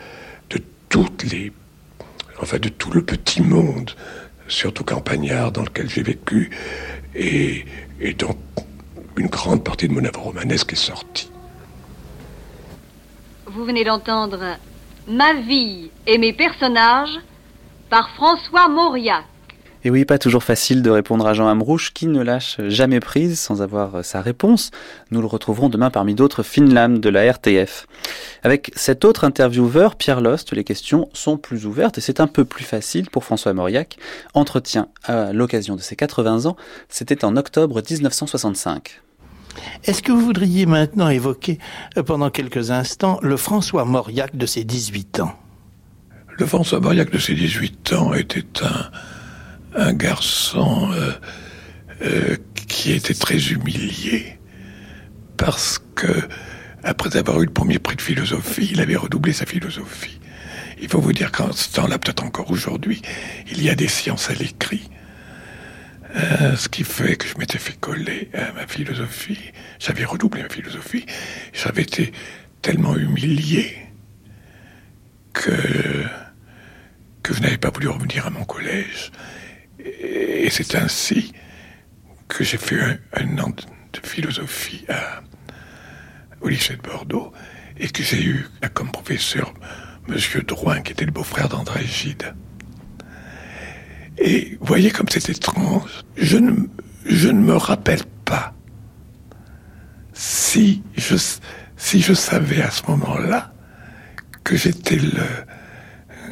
[2.57, 3.91] de tout le petit monde,
[4.47, 6.51] surtout campagnard dans lequel j'ai vécu,
[7.19, 7.65] et,
[8.15, 8.37] dont
[9.17, 11.31] une grande partie de mon œuvre romanesque est sortie.
[13.47, 14.57] Vous venez d'entendre
[15.09, 17.19] Ma vie et mes personnages
[17.89, 19.25] par François Mauriac.
[19.85, 23.39] Et oui, pas toujours facile de répondre à Jean Amrouche qui ne lâche jamais prise
[23.39, 24.73] sans avoir sa réponse.
[25.13, 27.87] Nous le retrouverons demain parmi d'autres Finlam de la RTF.
[28.43, 32.45] Avec cet autre intervieweur, Pierre Lost, les questions sont plus ouvertes et c'est un peu
[32.45, 33.99] plus facile pour François Mauriac.
[34.35, 36.57] Entretien à l'occasion de ses 80 ans,
[36.89, 39.01] c'était en octobre 1965.
[39.85, 41.59] Est-ce que vous voudriez maintenant évoquer
[41.97, 45.33] euh, pendant quelques instants le François Mauriac de ses 18 ans?
[46.37, 48.91] Le François Mauriac de ses 18 ans était un,
[49.79, 51.13] un garçon euh,
[52.03, 54.39] euh, qui était très humilié
[55.37, 56.29] parce que
[56.83, 60.21] après avoir eu le premier prix de philosophie, il avait redoublé sa philosophie.
[60.81, 63.03] Il faut vous dire qu'en ce temps-là, peut-être encore aujourd'hui,
[63.51, 64.89] il y a des sciences à l'écrit.
[66.17, 69.39] Euh, ce qui fait que je m'étais fait coller à ma philosophie.
[69.79, 71.05] J'avais redoublé ma philosophie.
[71.53, 72.13] J'avais été
[72.63, 73.77] tellement humilié
[75.35, 75.53] que,
[77.23, 79.13] que je n'avais pas voulu revenir à mon collège.
[79.85, 81.33] Et, c'est ainsi
[82.27, 82.81] que j'ai fait
[83.15, 84.87] un, an de, philosophie
[86.41, 87.33] au lycée de Bordeaux
[87.79, 89.53] et que j'ai eu comme professeur
[90.07, 92.35] Monsieur Drouin, qui était le beau-frère d'André Gide.
[94.17, 96.03] Et vous voyez comme c'est étrange.
[96.17, 96.53] Je ne,
[97.05, 98.55] je ne me rappelle pas
[100.13, 101.17] si je,
[101.77, 103.53] si je savais à ce moment-là
[104.45, 105.23] que j'étais le,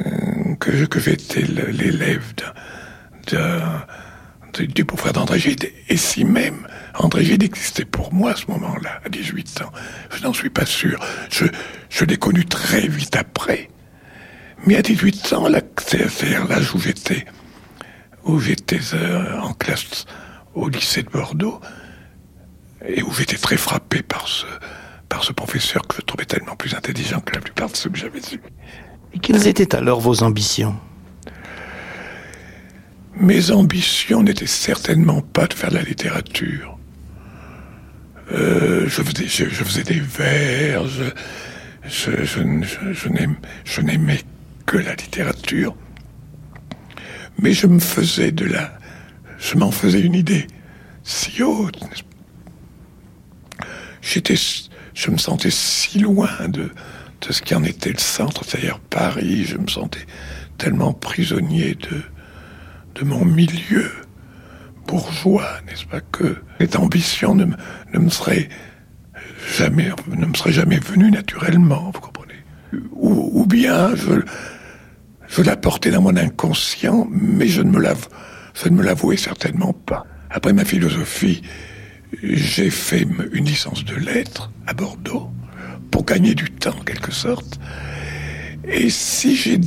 [0.07, 2.33] euh, que j'étais l'élève
[3.33, 5.71] du beau-frère d'André Gide.
[5.89, 6.67] Et si même
[6.99, 9.73] André Gide existait pour moi à ce moment-là, à 18 ans,
[10.15, 10.99] je n'en suis pas sûr.
[11.31, 11.47] Je,
[11.91, 13.69] je l'ai connu très vite après.
[14.67, 17.27] Mais à 18 ans, là, c'est l'âge où j'étais
[18.27, 20.05] où j'étais euh, en classe
[20.55, 21.61] au lycée de Bordeaux
[22.87, 24.47] et où j'étais très frappé par ce,
[25.09, 27.99] par ce professeur que je trouvais tellement plus intelligent que la plupart de ceux que
[27.99, 28.41] j'avais eus.
[29.15, 30.77] Et quelles étaient alors vos ambitions?
[33.19, 36.79] Mes ambitions n'étaient certainement pas de faire de la littérature.
[38.33, 44.21] Euh, je, faisais, des vers, je, je n'aimais
[44.67, 45.77] que la littérature
[47.39, 48.79] mais je me faisais de la,
[49.39, 50.47] je m'en faisais une idée
[51.03, 51.79] si haute.
[54.03, 54.37] J'étais,
[54.95, 56.71] je me sentais si loin de,
[57.21, 59.45] de ce qui en était le centre, c'est-à-dire Paris.
[59.45, 60.07] Je me sentais
[60.59, 62.03] tellement prisonnier de,
[62.99, 63.91] de mon milieu
[64.87, 67.47] bourgeois, n'est-ce pas, que cette ambition ne,
[67.93, 68.49] ne me serait
[69.57, 72.35] jamais, ne me serait jamais venue naturellement, vous comprenez.
[72.93, 74.21] Ou, bien je,
[75.29, 77.85] je la dans mon inconscient, mais je ne me
[78.55, 80.05] je ne me l'avouais certainement pas.
[80.31, 81.43] Après ma philosophie,
[82.23, 85.31] j'ai fait une licence de lettres à Bordeaux.
[85.91, 87.59] pour gagner du temps en quelque sorte.
[88.65, 89.61] Et si j'ai,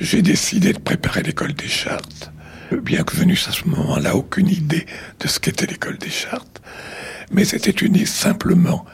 [0.00, 2.32] j'ai décidé de préparer l'école des chartes,
[2.82, 4.86] bien que je n'eusse à ce moment-là aucune idée
[5.20, 6.62] de ce qu'était l'école des chartes,
[7.30, 8.86] mais c'était une simplement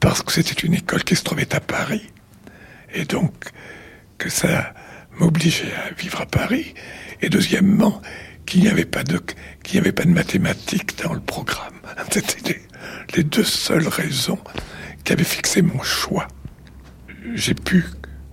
[0.00, 2.06] parce que c'était une école qui se trouvait à Paris,
[2.92, 3.32] et donc
[4.18, 4.74] que ça
[5.18, 6.74] m'obligeait à vivre à Paris,
[7.22, 8.02] et deuxièmement
[8.46, 9.20] qu'il n'y avait pas de
[9.62, 11.74] qu'il n'y avait pas de mathématiques dans le programme.
[12.10, 12.62] C'était
[13.16, 14.38] les deux seules raisons
[15.04, 16.26] qui avaient fixé mon choix.
[17.34, 17.84] J'ai pu,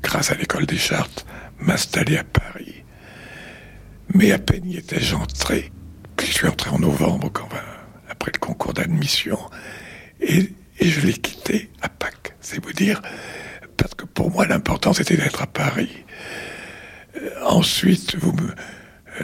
[0.01, 1.25] grâce à l'école des chartes,
[1.63, 2.83] m'installer à Paris.
[4.13, 5.71] Mais à peine y étais-je entré,
[6.17, 7.47] puis je suis entré en novembre, quand,
[8.09, 9.39] après le concours d'admission,
[10.19, 12.35] et, et je l'ai quitté à Pâques.
[12.41, 13.01] C'est vous dire,
[13.77, 16.05] parce que pour moi l'important c'était d'être à Paris.
[17.15, 18.53] Euh, ensuite, vous me,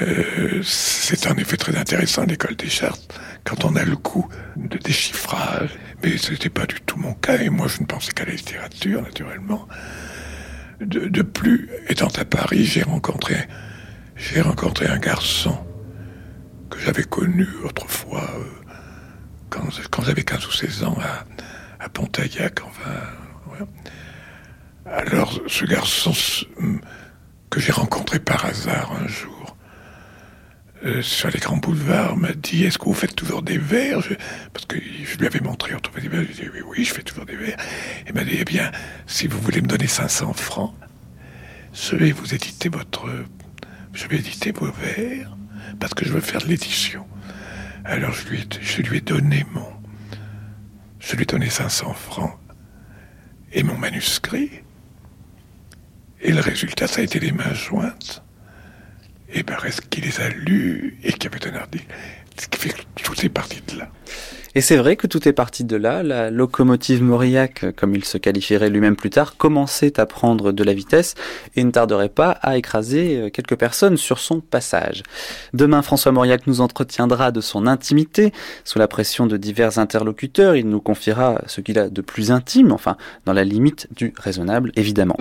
[0.01, 4.77] euh, c'est en effet très intéressant l'école des chartes quand on a le coup de
[4.77, 5.71] déchiffrage,
[6.03, 8.33] mais ce n'était pas du tout mon cas et moi je ne pensais qu'à la
[8.33, 9.67] littérature naturellement.
[10.82, 13.36] De, plus, étant à Paris, j'ai rencontré
[14.15, 15.57] j'ai rencontré un garçon
[16.69, 18.73] que j'avais connu autrefois euh,
[19.49, 22.91] quand, j'avais 15 ou 16 ans à, à Pontaillac, enfin.
[24.86, 26.13] Alors ce garçon
[27.49, 29.38] que j'ai rencontré par hasard un jour
[30.86, 33.99] euh, sur les grands boulevards m'a dit Est-ce que vous faites toujours des vers
[34.53, 36.21] Parce que je lui avais montré des vers.
[36.21, 37.57] Je dit Oui, je fais toujours des vers.
[38.07, 38.71] Il m'a dit Eh bien,
[39.05, 40.73] si vous voulez me donner 500 francs,
[41.73, 43.09] je vais vous éditer votre.
[43.91, 45.36] Je vais éditer vos vers
[45.80, 47.05] parce que je veux faire de l'édition.
[47.84, 49.67] Alors je lui, je lui ai donné mon.
[50.99, 52.38] Je lui ai donné 500 francs
[53.51, 54.61] et mon manuscrit.
[56.21, 58.23] Et le résultat, ça a été les mains jointes
[59.32, 61.51] et ben reste les a lus et qui avait un
[62.38, 63.89] Ce qui fait que tout est parti de là?
[64.55, 66.01] Et c'est vrai que tout est parti de là.
[66.01, 70.73] La locomotive Mauriac, comme il se qualifierait lui-même plus tard, commençait à prendre de la
[70.73, 71.13] vitesse
[71.55, 75.03] et ne tarderait pas à écraser euh, quelques personnes sur son passage.
[75.53, 78.34] Demain, François Mauriac nous entretiendra de son intimité.
[78.63, 82.71] Sous la pression de divers interlocuteurs, il nous confiera ce qu'il a de plus intime,
[82.71, 85.17] enfin, dans la limite du raisonnable, évidemment.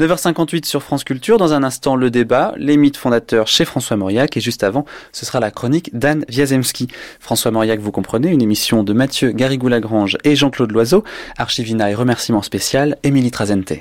[0.00, 1.36] 9h58 sur France Culture.
[1.36, 4.34] Dans un instant, le débat, les mythes fondateurs chez François Mauriac.
[4.36, 6.88] Et juste avant, ce sera la chronique d'Anne Wiazemski.
[7.20, 11.04] François Mauriac, vous comprenez, une émission de Mathieu Garrigou-Lagrange et Jean-Claude Loiseau.
[11.36, 13.74] Archivina et remerciements spécial, Émilie Trazente.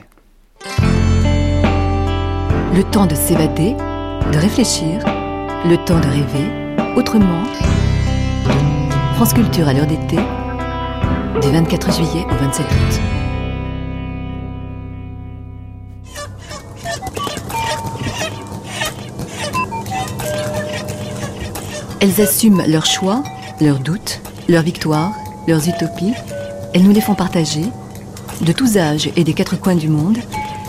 [2.75, 3.75] Le temps de s'évader,
[4.33, 4.99] de réfléchir,
[5.65, 7.43] le temps de rêver, autrement.
[9.15, 10.17] France Culture à l'heure d'été,
[11.41, 13.18] du 24 juillet au 27 août.
[22.01, 23.23] Elles assument leurs choix,
[23.59, 25.13] leurs doutes, leurs victoires,
[25.47, 26.13] leurs utopies.
[26.73, 27.65] Elles nous les font partager.
[28.39, 30.17] De tous âges et des quatre coins du monde,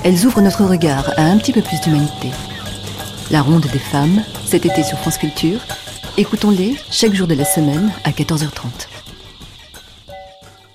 [0.02, 2.30] elles ouvrent notre regard à un petit peu plus d'humanité.
[3.30, 5.60] La ronde des femmes, cet été sur France Culture.
[6.16, 8.99] Écoutons-les chaque jour de la semaine à 14h30.